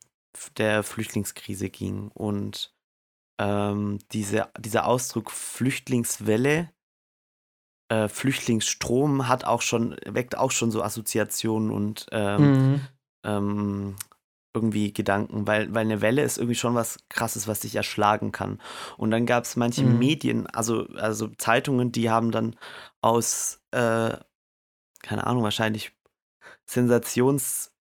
der 0.57 0.83
Flüchtlingskrise 0.83 1.69
ging 1.69 2.09
und 2.09 2.74
ähm, 3.37 3.99
diese, 4.11 4.49
dieser 4.57 4.85
Ausdruck 4.87 5.31
Flüchtlingswelle, 5.31 6.69
äh, 7.89 8.07
Flüchtlingsstrom 8.07 9.27
hat 9.27 9.45
auch 9.45 9.61
schon, 9.61 9.95
weckt 10.05 10.37
auch 10.37 10.51
schon 10.51 10.71
so 10.71 10.81
Assoziationen 10.81 11.71
und 11.71 12.07
ähm, 12.11 12.41
mhm. 12.41 12.81
ähm, 13.23 13.95
irgendwie 14.53 14.93
Gedanken, 14.93 15.45
weil, 15.45 15.73
weil 15.73 15.85
eine 15.85 16.01
Welle 16.01 16.23
ist 16.23 16.37
irgendwie 16.37 16.55
schon 16.55 16.75
was 16.75 16.97
krasses, 17.09 17.47
was 17.47 17.59
dich 17.59 17.75
erschlagen 17.75 18.31
kann. 18.31 18.61
Und 18.97 19.11
dann 19.11 19.25
gab 19.25 19.43
es 19.43 19.57
manche 19.57 19.83
mhm. 19.83 19.99
Medien, 19.99 20.47
also, 20.47 20.87
also 20.95 21.27
Zeitungen, 21.27 21.91
die 21.91 22.09
haben 22.09 22.31
dann 22.31 22.55
aus, 23.01 23.61
äh, 23.71 24.17
keine 25.01 25.27
Ahnung, 25.27 25.43
wahrscheinlich 25.43 25.91
Sensations- 26.65 27.74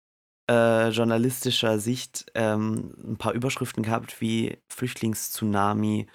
äh, 0.50 0.88
journalistischer 0.88 1.78
Sicht 1.78 2.26
ähm, 2.34 2.94
ein 3.02 3.16
paar 3.16 3.32
Überschriften 3.32 3.82
gehabt 3.82 4.20
wie 4.20 4.58
Flüchtlingstsunami 4.68 6.06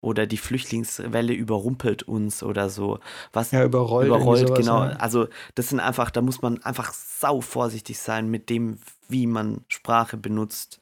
oder 0.00 0.26
die 0.26 0.36
Flüchtlingswelle 0.36 1.32
überrumpelt 1.32 2.04
uns 2.04 2.42
oder 2.42 2.68
so. 2.68 3.00
Was 3.32 3.50
ja, 3.50 3.64
überrollt. 3.64 4.08
Überrollt, 4.08 4.48
sowas, 4.48 4.58
genau. 4.58 4.84
Ja. 4.84 4.90
Also 4.92 5.28
das 5.54 5.68
sind 5.68 5.80
einfach, 5.80 6.10
da 6.10 6.22
muss 6.22 6.42
man 6.42 6.62
einfach 6.62 6.92
sau 6.92 7.40
vorsichtig 7.40 7.98
sein 7.98 8.28
mit 8.28 8.50
dem, 8.50 8.78
wie 9.08 9.26
man 9.26 9.64
Sprache 9.68 10.16
benutzt 10.16 10.80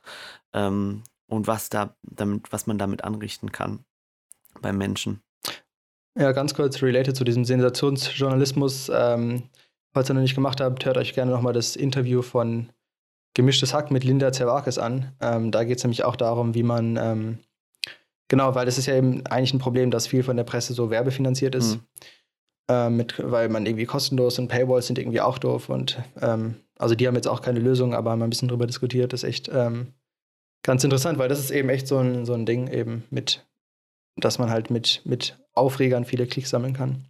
ähm, 0.53 1.03
und 1.27 1.47
was 1.47 1.69
da 1.69 1.97
damit, 2.03 2.53
was 2.53 2.67
man 2.67 2.79
damit 2.79 3.05
anrichten 3.05 3.53
kann 3.53 3.85
beim 4.61 4.77
Menschen. 4.77 5.21
Ja, 6.19 6.33
ganz 6.33 6.55
kurz 6.55 6.81
related 6.83 7.17
zu 7.17 7.25
diesem 7.25 7.45
Sensationsjournalismus. 7.45 8.91
Ähm, 8.95 9.45
falls 9.93 10.11
ihr 10.11 10.15
noch 10.15 10.23
nicht 10.23 10.37
gemacht 10.37 10.61
habt, 10.61 10.85
hört 10.85 10.97
euch 10.97 11.15
gerne 11.15 11.33
nochmal 11.33 11.53
das 11.53 11.77
Interview 11.77 12.23
von 12.23 12.71
Gemischtes 13.35 13.75
Hack 13.75 13.91
mit 13.91 14.05
Linda 14.05 14.33
Zerwakis 14.33 14.79
an. 14.79 15.13
Ähm, 15.21 15.51
da 15.51 15.65
geht 15.65 15.79
es 15.79 15.85
nämlich 15.85 16.05
auch 16.05 16.17
darum, 16.17 16.55
wie 16.55 16.63
man, 16.63 16.97
ähm, 16.97 17.39
genau, 18.29 18.55
weil 18.55 18.65
das 18.65 18.79
ist 18.79 18.87
ja 18.87 18.95
eben 18.95 19.27
eigentlich 19.27 19.53
ein 19.53 19.59
Problem, 19.59 19.91
dass 19.91 20.07
viel 20.07 20.23
von 20.23 20.37
der 20.37 20.45
Presse 20.45 20.73
so 20.73 20.91
werbefinanziert 20.91 21.55
ist. 21.55 21.77
Mhm. 21.77 21.81
Ähm, 22.67 22.97
mit, 22.97 23.23
weil 23.23 23.51
man 23.51 23.67
irgendwie 23.67 23.85
kostenlos 23.85 24.39
und 24.39 24.49
Paywalls 24.49 24.87
sind 24.87 24.99
irgendwie 24.99 25.21
auch 25.21 25.37
doof 25.37 25.69
und 25.69 25.99
ähm, 26.23 26.55
also 26.79 26.95
die 26.95 27.07
haben 27.07 27.15
jetzt 27.15 27.29
auch 27.29 27.43
keine 27.43 27.61
Lösung, 27.61 27.93
aber 27.93 28.11
haben 28.11 28.23
ein 28.23 28.31
bisschen 28.31 28.49
drüber 28.49 28.67
diskutiert. 28.67 29.13
Das 29.13 29.23
ist 29.23 29.29
echt 29.29 29.51
ähm, 29.53 29.93
ganz 30.63 30.83
interessant, 30.83 31.19
weil 31.19 31.29
das 31.29 31.41
ist 31.41 31.51
eben 31.51 31.69
echt 31.69 31.87
so 31.87 31.99
ein, 31.99 32.25
so 32.25 32.33
ein 32.33 32.47
Ding 32.47 32.69
eben 32.69 33.05
mit, 33.11 33.47
dass 34.17 34.39
man 34.39 34.51
halt 34.51 34.71
mit, 34.71 35.03
mit 35.05 35.39
Aufregern 35.53 36.05
viele 36.05 36.27
Klicks 36.27 36.51
sammeln 36.51 36.73
kann. 36.73 37.05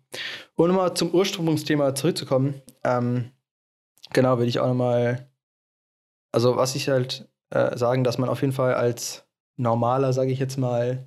Und 0.57 0.71
um 0.71 0.77
mal 0.77 0.95
zum 0.95 1.15
Ursprungsthema 1.15 1.95
zurückzukommen, 1.95 2.61
ähm, 2.83 3.31
genau, 4.13 4.39
würde 4.39 4.49
ich 4.49 4.59
auch 4.59 4.67
nochmal 4.67 5.29
also 6.35 6.57
was 6.57 6.75
ich 6.75 6.89
halt 6.89 7.29
äh, 7.51 7.79
sagen, 7.79 8.03
dass 8.03 8.19
man 8.19 8.29
auf 8.29 8.41
jeden 8.41 8.53
Fall 8.53 8.75
als 8.75 9.25
normaler, 9.57 10.13
sage 10.13 10.33
ich 10.33 10.41
jetzt 10.41 10.59
mal, 10.59 11.07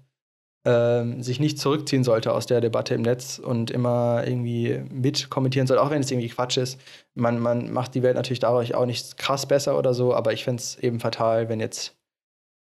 ähm, 0.66 1.22
sich 1.22 1.42
nicht 1.42 1.60
zurückziehen 1.60 2.06
sollte 2.06 2.34
aus 2.34 2.46
der 2.46 2.62
Debatte 2.62 2.94
im 2.94 3.02
Netz 3.02 3.38
und 3.38 3.70
immer 3.70 4.24
irgendwie 4.26 4.82
mit 4.90 5.30
kommentieren 5.30 5.68
soll, 5.68 5.80
auch 5.80 5.90
wenn 5.90 6.02
es 6.02 6.10
irgendwie 6.10 6.30
Quatsch 6.30 6.58
ist. 6.58 6.80
Man, 7.14 7.40
man 7.40 7.74
macht 7.74 7.94
die 7.94 8.04
Welt 8.04 8.16
natürlich 8.16 8.40
dadurch 8.40 8.74
auch 8.74 8.86
nicht 8.86 9.18
krass 9.18 9.46
besser 9.46 9.78
oder 9.78 9.94
so, 9.94 10.14
aber 10.14 10.32
ich 10.32 10.46
fände 10.46 10.62
es 10.62 10.78
eben 10.78 11.02
fatal, 11.02 11.50
wenn 11.50 11.60
jetzt 11.60 11.98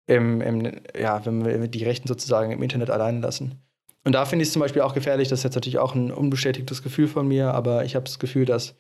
im, 0.08 0.40
im, 0.40 0.80
ja, 0.98 1.24
wenn 1.24 1.44
wir 1.44 1.68
die 1.68 1.84
Rechten 1.84 2.08
sozusagen 2.08 2.50
im 2.50 2.62
Internet 2.62 2.90
alleine 2.90 3.20
lassen. 3.20 3.62
Und 4.04 4.12
da 4.12 4.24
finde 4.24 4.42
ich 4.42 4.48
es 4.48 4.52
zum 4.52 4.60
Beispiel 4.60 4.82
auch 4.82 4.94
gefährlich, 4.94 5.28
das 5.28 5.40
ist 5.40 5.44
jetzt 5.44 5.54
natürlich 5.54 5.78
auch 5.78 5.94
ein 5.94 6.10
unbestätigtes 6.10 6.82
Gefühl 6.82 7.06
von 7.06 7.28
mir, 7.28 7.54
aber 7.54 7.84
ich 7.84 7.94
habe 7.94 8.06
das 8.06 8.18
Gefühl, 8.18 8.44
dass 8.44 8.74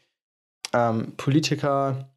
ähm, 0.72 1.14
Politiker 1.16 2.15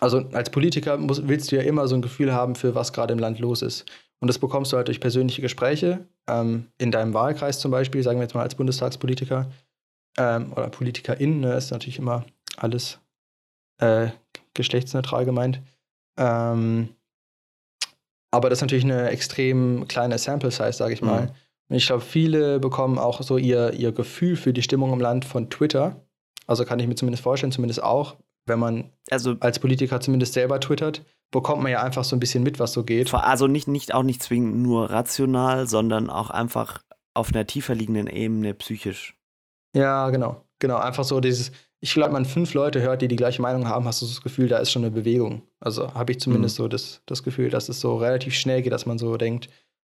also 0.00 0.18
als 0.32 0.50
Politiker 0.50 0.96
musst, 0.96 1.28
willst 1.28 1.52
du 1.52 1.56
ja 1.56 1.62
immer 1.62 1.86
so 1.88 1.94
ein 1.94 2.02
Gefühl 2.02 2.32
haben, 2.32 2.54
für 2.54 2.74
was 2.74 2.92
gerade 2.92 3.12
im 3.12 3.18
Land 3.18 3.38
los 3.38 3.62
ist. 3.62 3.84
Und 4.20 4.28
das 4.28 4.38
bekommst 4.38 4.72
du 4.72 4.76
halt 4.76 4.88
durch 4.88 5.00
persönliche 5.00 5.42
Gespräche, 5.42 6.06
ähm, 6.28 6.68
in 6.78 6.92
deinem 6.92 7.12
Wahlkreis 7.12 7.58
zum 7.58 7.70
Beispiel, 7.70 8.02
sagen 8.02 8.18
wir 8.18 8.22
jetzt 8.22 8.34
mal 8.34 8.42
als 8.42 8.54
Bundestagspolitiker 8.54 9.50
ähm, 10.16 10.52
oder 10.52 10.68
Politikerin, 10.70 11.40
ne, 11.40 11.54
ist 11.54 11.70
natürlich 11.72 11.98
immer 11.98 12.24
alles 12.56 13.00
äh, 13.78 14.10
geschlechtsneutral 14.54 15.24
gemeint. 15.24 15.60
Ähm, 16.16 16.90
aber 18.30 18.48
das 18.48 18.58
ist 18.58 18.62
natürlich 18.62 18.84
eine 18.84 19.10
extrem 19.10 19.86
kleine 19.88 20.18
Sample-Size, 20.18 20.72
sage 20.72 20.94
ich 20.94 21.02
mal. 21.02 21.22
Mhm. 21.22 21.30
Und 21.68 21.76
ich 21.76 21.86
glaube, 21.86 22.02
viele 22.02 22.60
bekommen 22.60 22.98
auch 22.98 23.22
so 23.22 23.38
ihr, 23.38 23.72
ihr 23.72 23.92
Gefühl 23.92 24.36
für 24.36 24.52
die 24.52 24.62
Stimmung 24.62 24.92
im 24.92 25.00
Land 25.00 25.24
von 25.24 25.50
Twitter. 25.50 25.96
Also 26.46 26.64
kann 26.64 26.78
ich 26.78 26.86
mir 26.86 26.94
zumindest 26.94 27.22
vorstellen, 27.22 27.52
zumindest 27.52 27.82
auch, 27.82 28.16
wenn 28.46 28.58
man 28.58 28.92
also, 29.10 29.36
als 29.40 29.58
Politiker 29.58 30.00
zumindest 30.00 30.34
selber 30.34 30.60
twittert, 30.60 31.04
bekommt 31.30 31.62
man 31.62 31.72
ja 31.72 31.82
einfach 31.82 32.04
so 32.04 32.16
ein 32.16 32.20
bisschen 32.20 32.42
mit, 32.42 32.58
was 32.58 32.72
so 32.72 32.84
geht. 32.84 33.12
Also 33.14 33.46
nicht, 33.46 33.68
nicht 33.68 33.94
auch 33.94 34.02
nicht 34.02 34.22
zwingend 34.22 34.56
nur 34.56 34.90
rational, 34.90 35.66
sondern 35.66 36.10
auch 36.10 36.30
einfach 36.30 36.82
auf 37.14 37.30
einer 37.30 37.46
tiefer 37.46 37.74
liegenden 37.74 38.06
Ebene 38.06 38.54
psychisch. 38.54 39.16
Ja, 39.74 40.10
genau. 40.10 40.44
Genau, 40.58 40.76
einfach 40.76 41.04
so 41.04 41.20
dieses, 41.20 41.50
ich 41.80 41.92
glaube, 41.94 42.12
man 42.12 42.24
fünf 42.24 42.54
Leute 42.54 42.80
hört, 42.80 43.02
die 43.02 43.08
die 43.08 43.16
gleiche 43.16 43.42
Meinung 43.42 43.66
haben, 43.66 43.86
hast 43.86 44.02
du 44.02 44.06
das 44.06 44.22
Gefühl, 44.22 44.48
da 44.48 44.58
ist 44.58 44.70
schon 44.70 44.82
eine 44.84 44.92
Bewegung. 44.92 45.42
Also 45.58 45.94
habe 45.94 46.12
ich 46.12 46.20
zumindest 46.20 46.58
mhm. 46.58 46.64
so 46.64 46.68
das, 46.68 47.02
das 47.06 47.22
Gefühl, 47.22 47.50
dass 47.50 47.68
es 47.68 47.80
so 47.80 47.96
relativ 47.96 48.34
schnell 48.34 48.62
geht, 48.62 48.72
dass 48.72 48.86
man 48.86 48.98
so 48.98 49.16
denkt, 49.16 49.48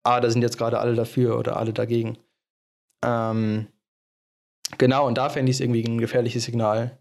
ah, 0.03 0.19
da 0.19 0.29
sind 0.29 0.41
jetzt 0.41 0.57
gerade 0.57 0.79
alle 0.79 0.95
dafür 0.95 1.37
oder 1.37 1.57
alle 1.57 1.73
dagegen. 1.73 2.17
Ähm, 3.03 3.67
genau, 4.77 5.05
und 5.05 5.17
da 5.17 5.29
fände 5.29 5.51
ich 5.51 5.57
es 5.57 5.61
irgendwie 5.61 5.83
ein 5.83 5.99
gefährliches 5.99 6.45
Signal, 6.45 6.97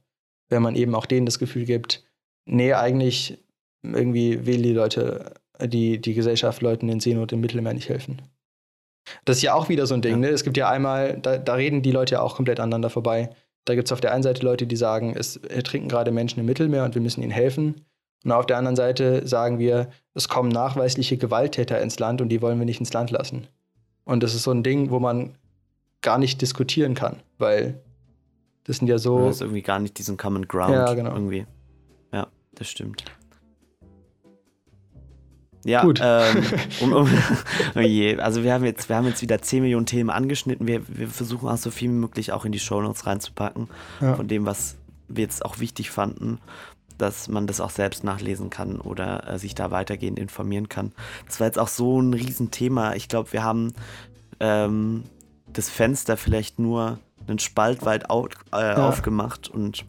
wenn 0.48 0.62
man 0.62 0.76
eben 0.76 0.94
auch 0.94 1.06
denen 1.06 1.26
das 1.26 1.38
Gefühl 1.38 1.64
gibt, 1.64 2.04
nee, 2.46 2.72
eigentlich 2.72 3.38
irgendwie 3.82 4.46
will 4.46 4.62
die 4.62 4.72
Leute, 4.72 5.34
die, 5.62 6.00
die 6.00 6.14
Gesellschaft 6.14 6.62
Leuten 6.62 6.88
in 6.88 7.00
Seenot 7.00 7.32
im 7.32 7.40
Mittelmeer 7.40 7.74
nicht 7.74 7.88
helfen. 7.88 8.22
Das 9.24 9.36
ist 9.36 9.42
ja 9.42 9.54
auch 9.54 9.68
wieder 9.68 9.86
so 9.86 9.94
ein 9.94 10.02
Ding, 10.02 10.12
ja. 10.12 10.18
ne? 10.18 10.28
Es 10.28 10.44
gibt 10.44 10.56
ja 10.56 10.68
einmal, 10.68 11.18
da, 11.20 11.36
da 11.36 11.54
reden 11.54 11.82
die 11.82 11.92
Leute 11.92 12.14
ja 12.14 12.20
auch 12.22 12.36
komplett 12.36 12.58
aneinander 12.58 12.90
vorbei. 12.90 13.30
Da 13.66 13.74
gibt 13.74 13.88
es 13.88 13.92
auf 13.92 14.00
der 14.00 14.12
einen 14.12 14.22
Seite 14.22 14.44
Leute, 14.44 14.66
die 14.66 14.76
sagen, 14.76 15.14
es 15.16 15.36
ertrinken 15.36 15.88
gerade 15.88 16.10
Menschen 16.10 16.40
im 16.40 16.46
Mittelmeer 16.46 16.84
und 16.84 16.94
wir 16.94 17.02
müssen 17.02 17.22
ihnen 17.22 17.30
helfen. 17.30 17.82
Und 18.24 18.32
auf 18.32 18.46
der 18.46 18.56
anderen 18.56 18.76
Seite 18.76 19.26
sagen 19.26 19.58
wir, 19.58 19.88
es 20.14 20.28
kommen 20.28 20.48
nachweisliche 20.48 21.18
Gewalttäter 21.18 21.80
ins 21.80 21.98
Land 21.98 22.22
und 22.22 22.30
die 22.30 22.40
wollen 22.40 22.58
wir 22.58 22.64
nicht 22.64 22.80
ins 22.80 22.92
Land 22.92 23.10
lassen. 23.10 23.46
Und 24.04 24.22
das 24.22 24.34
ist 24.34 24.44
so 24.44 24.50
ein 24.50 24.62
Ding, 24.62 24.90
wo 24.90 24.98
man 24.98 25.34
gar 26.00 26.18
nicht 26.18 26.40
diskutieren 26.40 26.94
kann, 26.94 27.16
weil 27.38 27.82
das 28.64 28.78
sind 28.78 28.88
ja 28.88 28.98
so. 28.98 29.26
Das 29.26 29.36
ist 29.36 29.42
irgendwie 29.42 29.62
gar 29.62 29.78
nicht 29.78 29.98
diesen 29.98 30.16
Common 30.16 30.48
Ground 30.48 30.72
ja, 30.72 30.94
genau. 30.94 31.12
irgendwie. 31.12 31.46
Ja, 32.12 32.28
das 32.54 32.68
stimmt. 32.68 33.04
Ja, 35.64 35.82
Gut. 35.82 36.00
Ähm, 36.02 36.44
um, 36.80 36.92
um, 36.92 37.10
oh 37.74 37.80
je. 37.80 38.18
Also 38.18 38.42
wir 38.42 38.52
haben 38.52 38.64
jetzt, 38.64 38.88
wir 38.88 38.96
haben 38.96 39.06
jetzt 39.06 39.22
wieder 39.22 39.40
10 39.40 39.62
Millionen 39.62 39.86
Themen 39.86 40.10
angeschnitten. 40.10 40.66
Wir, 40.66 40.82
wir 40.88 41.08
versuchen 41.08 41.48
auch 41.48 41.56
so 41.56 41.70
viel 41.70 41.90
wie 41.90 41.94
möglich 41.94 42.32
auch 42.32 42.44
in 42.44 42.52
die 42.52 42.58
Shownotes 42.58 43.06
reinzupacken. 43.06 43.68
Ja. 44.00 44.14
Von 44.14 44.28
dem, 44.28 44.46
was 44.46 44.76
wir 45.08 45.24
jetzt 45.24 45.44
auch 45.44 45.58
wichtig 45.58 45.90
fanden, 45.90 46.38
dass 46.98 47.28
man 47.28 47.46
das 47.46 47.60
auch 47.60 47.70
selbst 47.70 48.04
nachlesen 48.04 48.50
kann 48.50 48.80
oder 48.80 49.28
äh, 49.28 49.38
sich 49.38 49.54
da 49.54 49.70
weitergehend 49.70 50.18
informieren 50.18 50.68
kann. 50.68 50.92
Das 51.26 51.40
war 51.40 51.46
jetzt 51.46 51.58
auch 51.58 51.68
so 51.68 52.00
ein 52.00 52.12
Riesenthema. 52.12 52.94
Ich 52.94 53.08
glaube, 53.08 53.32
wir 53.32 53.42
haben 53.42 53.72
ähm, 54.40 55.04
das 55.52 55.70
Fenster 55.70 56.16
vielleicht 56.16 56.58
nur 56.58 56.98
einen 57.26 57.38
Spalt 57.38 57.84
weit 57.84 58.10
au 58.10 58.26
äh, 58.26 58.60
ja. 58.60 58.88
aufgemacht 58.88 59.48
und 59.48 59.84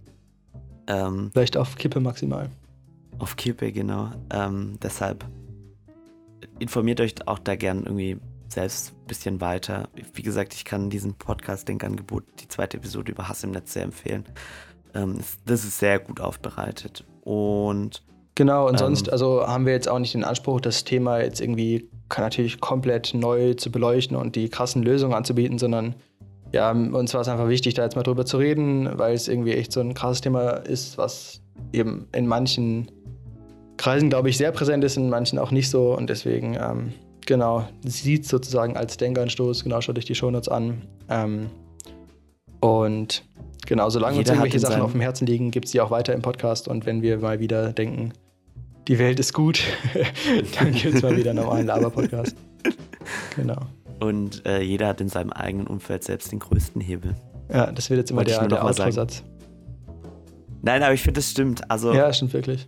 ähm, 0.88 1.32
vielleicht 1.34 1.58
auf 1.58 1.76
Kippe 1.76 2.00
maximal. 2.00 2.50
Auf 3.19 3.36
Kippe, 3.36 3.71
genau. 3.71 4.12
Ähm, 4.32 4.78
deshalb 4.82 5.26
informiert 6.60 7.02
euch 7.02 7.15
auch 7.28 7.39
da 7.39 7.56
gern 7.56 7.84
irgendwie 7.84 8.17
selbst 8.48 8.93
ein 8.93 9.08
bisschen 9.08 9.41
weiter. 9.41 9.89
Wie 10.13 10.21
gesagt, 10.21 10.54
ich 10.54 10.65
kann 10.65 10.89
diesen 10.89 11.15
Podcast 11.15 11.67
Denkangebot, 11.67 12.24
die 12.39 12.48
zweite 12.48 12.78
Episode 12.78 13.12
über 13.12 13.28
Hass 13.28 13.43
im 13.43 13.52
Netz 13.52 13.74
sehr 13.74 13.84
empfehlen. 13.84 14.26
Ähm, 14.93 15.19
das 15.45 15.63
ist 15.63 15.80
sehr 15.80 16.00
gut 16.00 16.19
aufbereitet. 16.19 17.06
Und 17.21 18.04
Genau, 18.36 18.67
und 18.67 18.74
ähm, 18.74 18.80
sonst, 18.80 19.10
also 19.10 19.48
haben 19.48 19.65
wir 19.65 19.71
jetzt 19.71 19.88
auch 19.88 19.98
nicht 19.98 20.13
den 20.13 20.26
Anspruch, 20.26 20.60
das 20.60 20.84
Thema 20.84 21.19
jetzt 21.19 21.39
irgendwie 21.39 21.89
natürlich 22.17 22.60
komplett 22.60 23.13
neu 23.13 23.54
zu 23.54 23.71
beleuchten 23.71 24.17
und 24.17 24.36
die 24.36 24.50
krassen 24.50 24.84
Lösungen 24.84 25.13
anzubieten, 25.13 25.58
sondern 25.58 25.95
ja, 26.56 26.72
uns 26.72 27.13
war 27.13 27.20
es 27.20 27.28
einfach 27.28 27.50
wichtig, 27.50 27.74
da 27.74 27.84
jetzt 27.84 27.98
mal 27.98 28.04
drüber 28.04 28.26
zu 28.26 28.38
reden, 28.38 28.89
weil 28.98 29.13
es 29.13 29.28
irgendwie 29.28 29.52
echt 29.52 29.74
so 29.74 29.82
ein 29.82 29.94
krasses 29.94 30.22
Thema 30.22 30.52
ist, 30.52 30.98
was 30.98 31.41
eben 31.74 32.08
in 32.13 32.28
manchen 32.28 32.89
Kreisen, 33.76 34.10
glaube 34.10 34.30
ich, 34.30 34.38
sehr 34.38 34.54
präsent 34.54 34.82
ist, 34.86 34.96
in 34.96 35.10
manchen 35.10 35.38
auch 35.38 35.52
nicht 35.52 35.70
so. 35.70 35.94
Und 35.94 36.10
deswegen, 36.10 36.56
ähm, 36.58 36.94
genau, 37.26 37.68
sieht 37.86 38.26
sozusagen 38.26 38.78
als 38.78 38.96
Denkanstoß, 38.96 39.65
genau, 39.65 39.82
schaut 39.82 39.98
euch 39.98 40.06
die 40.06 40.15
Shownotes 40.15 40.48
an. 40.48 40.82
Ähm, 41.10 41.50
und 42.62 43.26
genau, 43.68 43.89
solange 43.89 44.15
Jeder 44.15 44.32
uns 44.32 44.38
irgendwelche 44.38 44.60
Sachen 44.60 44.82
auf 44.82 44.94
dem 44.94 45.02
Herzen 45.02 45.28
liegen, 45.28 45.52
gibt 45.52 45.65
es 45.65 45.74
die 45.74 45.82
auch 45.82 45.91
weiter 45.91 46.13
im 46.13 46.22
Podcast. 46.22 46.70
Und 46.70 46.86
wenn 46.86 47.02
wir 47.02 47.18
mal 47.18 47.41
wieder 47.41 47.74
denken, 47.74 48.13
die 48.88 48.98
Welt 48.98 49.20
ist 49.20 49.34
gut, 49.34 49.62
dann 50.58 50.72
gibt 50.72 50.96
es 50.96 51.02
mal 51.02 51.18
wieder 51.18 51.32
einen 51.32 51.41
normalen 51.41 51.68
Laber-Podcast. 51.68 52.38
Genau. 53.36 53.58
Und 53.99 54.45
äh, 54.45 54.62
jeder 54.62 54.88
hat 54.88 55.01
in 55.01 55.10
seinem 55.10 55.31
eigenen 55.31 55.67
Umfeld 55.67 56.03
selbst 56.03 56.31
den 56.31 56.39
größten 56.39 56.81
Hebel. 56.81 57.15
Ja, 57.51 57.71
das 57.71 57.89
wird 57.89 57.99
jetzt 57.99 58.12
immer 58.12 58.19
Wollte 58.19 58.31
der, 58.31 58.47
der 58.47 58.65
Outro-Satz. 58.65 59.23
Nein, 60.62 60.84
aber 60.84 60.93
ich 60.93 61.01
finde, 61.01 61.19
das 61.19 61.29
stimmt. 61.29 61.69
Also, 61.69 61.93
ja, 61.93 62.12
stimmt 62.12 62.34
wirklich 62.34 62.67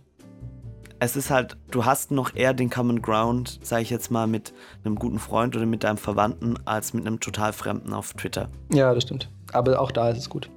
es 1.00 1.16
ist 1.16 1.30
halt, 1.30 1.56
du 1.70 1.84
hast 1.84 2.10
noch 2.10 2.34
eher 2.34 2.52
den 2.52 2.70
Common 2.70 3.02
Ground, 3.02 3.60
sage 3.62 3.82
ich 3.82 3.90
jetzt 3.90 4.10
mal, 4.10 4.26
mit 4.26 4.52
einem 4.84 4.96
guten 4.96 5.18
Freund 5.18 5.56
oder 5.56 5.66
mit 5.66 5.84
deinem 5.84 5.96
Verwandten, 5.96 6.56
als 6.64 6.92
mit 6.92 7.06
einem 7.06 7.20
total 7.20 7.52
Fremden 7.52 7.92
auf 7.92 8.14
Twitter. 8.14 8.48
Ja, 8.72 8.92
das 8.94 9.04
stimmt. 9.04 9.30
Aber 9.52 9.80
auch 9.80 9.92
da 9.92 10.10
ist 10.10 10.18
es 10.18 10.28
gut. 10.28 10.50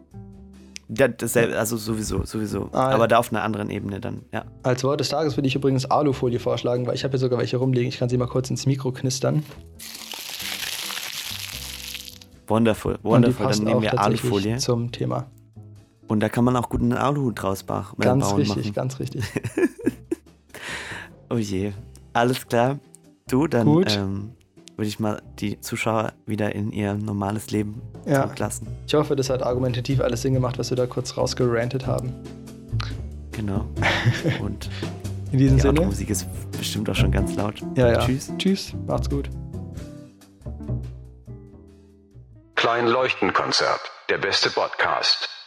Ja, 0.90 1.08
dasselbe, 1.08 1.58
also 1.58 1.78
sowieso, 1.78 2.26
sowieso. 2.26 2.70
Ah, 2.74 2.90
Aber 2.90 3.04
ja. 3.04 3.08
da 3.08 3.18
auf 3.20 3.32
einer 3.32 3.44
anderen 3.44 3.70
Ebene 3.70 4.02
dann, 4.02 4.24
ja. 4.34 4.44
Als 4.64 4.84
Wort 4.84 5.00
des 5.00 5.10
Tages 5.10 5.38
würde 5.38 5.48
ich 5.48 5.56
übrigens 5.56 5.86
Alufolie 5.86 6.40
vorschlagen, 6.40 6.86
weil 6.86 6.96
ich 6.96 7.04
habe 7.04 7.12
hier 7.12 7.20
sogar 7.20 7.40
welche 7.40 7.58
rumliegen. 7.58 7.88
Ich 7.88 8.00
kann 8.00 8.10
sie 8.10 8.18
mal 8.18 8.28
kurz 8.28 8.50
ins 8.50 8.66
Mikro 8.66 8.92
knistern. 8.92 9.44
Wonderful, 12.52 13.00
wonderful. 13.02 13.48
Dann 13.48 13.64
nehmen 13.64 13.82
wir 13.82 13.98
Alufolie. 13.98 14.58
Zum 14.58 14.92
Thema. 14.92 15.28
Und 16.10 16.20
da 16.20 16.28
kann 16.28 16.44
man 16.44 16.58
auch 16.58 16.68
gut 16.68 16.82
einen 16.82 16.92
Aluhut 16.92 17.42
draus 17.42 17.64
bauen. 17.64 17.86
Ganz 17.98 18.36
richtig, 18.36 18.74
ganz 18.74 19.00
richtig. 19.00 19.24
Oh 21.30 21.38
je. 21.38 21.72
Alles 22.12 22.46
klar. 22.46 22.80
Du, 23.30 23.48
dann 23.48 23.66
ähm, 23.88 24.32
würde 24.76 24.88
ich 24.90 25.00
mal 25.00 25.22
die 25.40 25.62
Zuschauer 25.62 26.12
wieder 26.26 26.54
in 26.54 26.74
ihr 26.74 26.94
normales 26.94 27.52
Leben 27.52 27.82
ja. 28.06 28.24
zurücklassen. 28.24 28.68
Ich 28.86 28.94
hoffe, 28.96 29.16
das 29.16 29.30
hat 29.30 29.42
argumentativ 29.42 30.02
alles 30.02 30.24
Sinn 30.24 30.34
gemacht, 30.34 30.60
was 30.60 30.72
wir 30.72 30.76
da 30.76 30.88
kurz 30.88 31.16
rausgerantet 31.16 31.88
haben. 31.88 32.12
Genau. 33.32 33.64
Und 34.44 34.70
in 35.32 35.38
diesem 35.38 35.56
die 35.56 35.62
Sinne. 35.62 35.80
Die 35.80 35.86
Musik 35.86 36.10
ist 36.10 36.28
bestimmt 36.52 36.90
auch 36.90 36.96
schon 36.96 37.12
ganz 37.12 37.34
laut. 37.34 37.64
Ja, 37.78 37.94
ja. 37.94 38.00
Tschüss. 38.00 38.30
Tschüss. 38.38 38.74
Macht's 38.86 39.10
gut. 39.10 39.30
Klein 42.62 42.86
Leuchtenkonzert. 42.86 43.82
Der 44.10 44.20
beste 44.20 44.52
Podcast. 44.52 45.41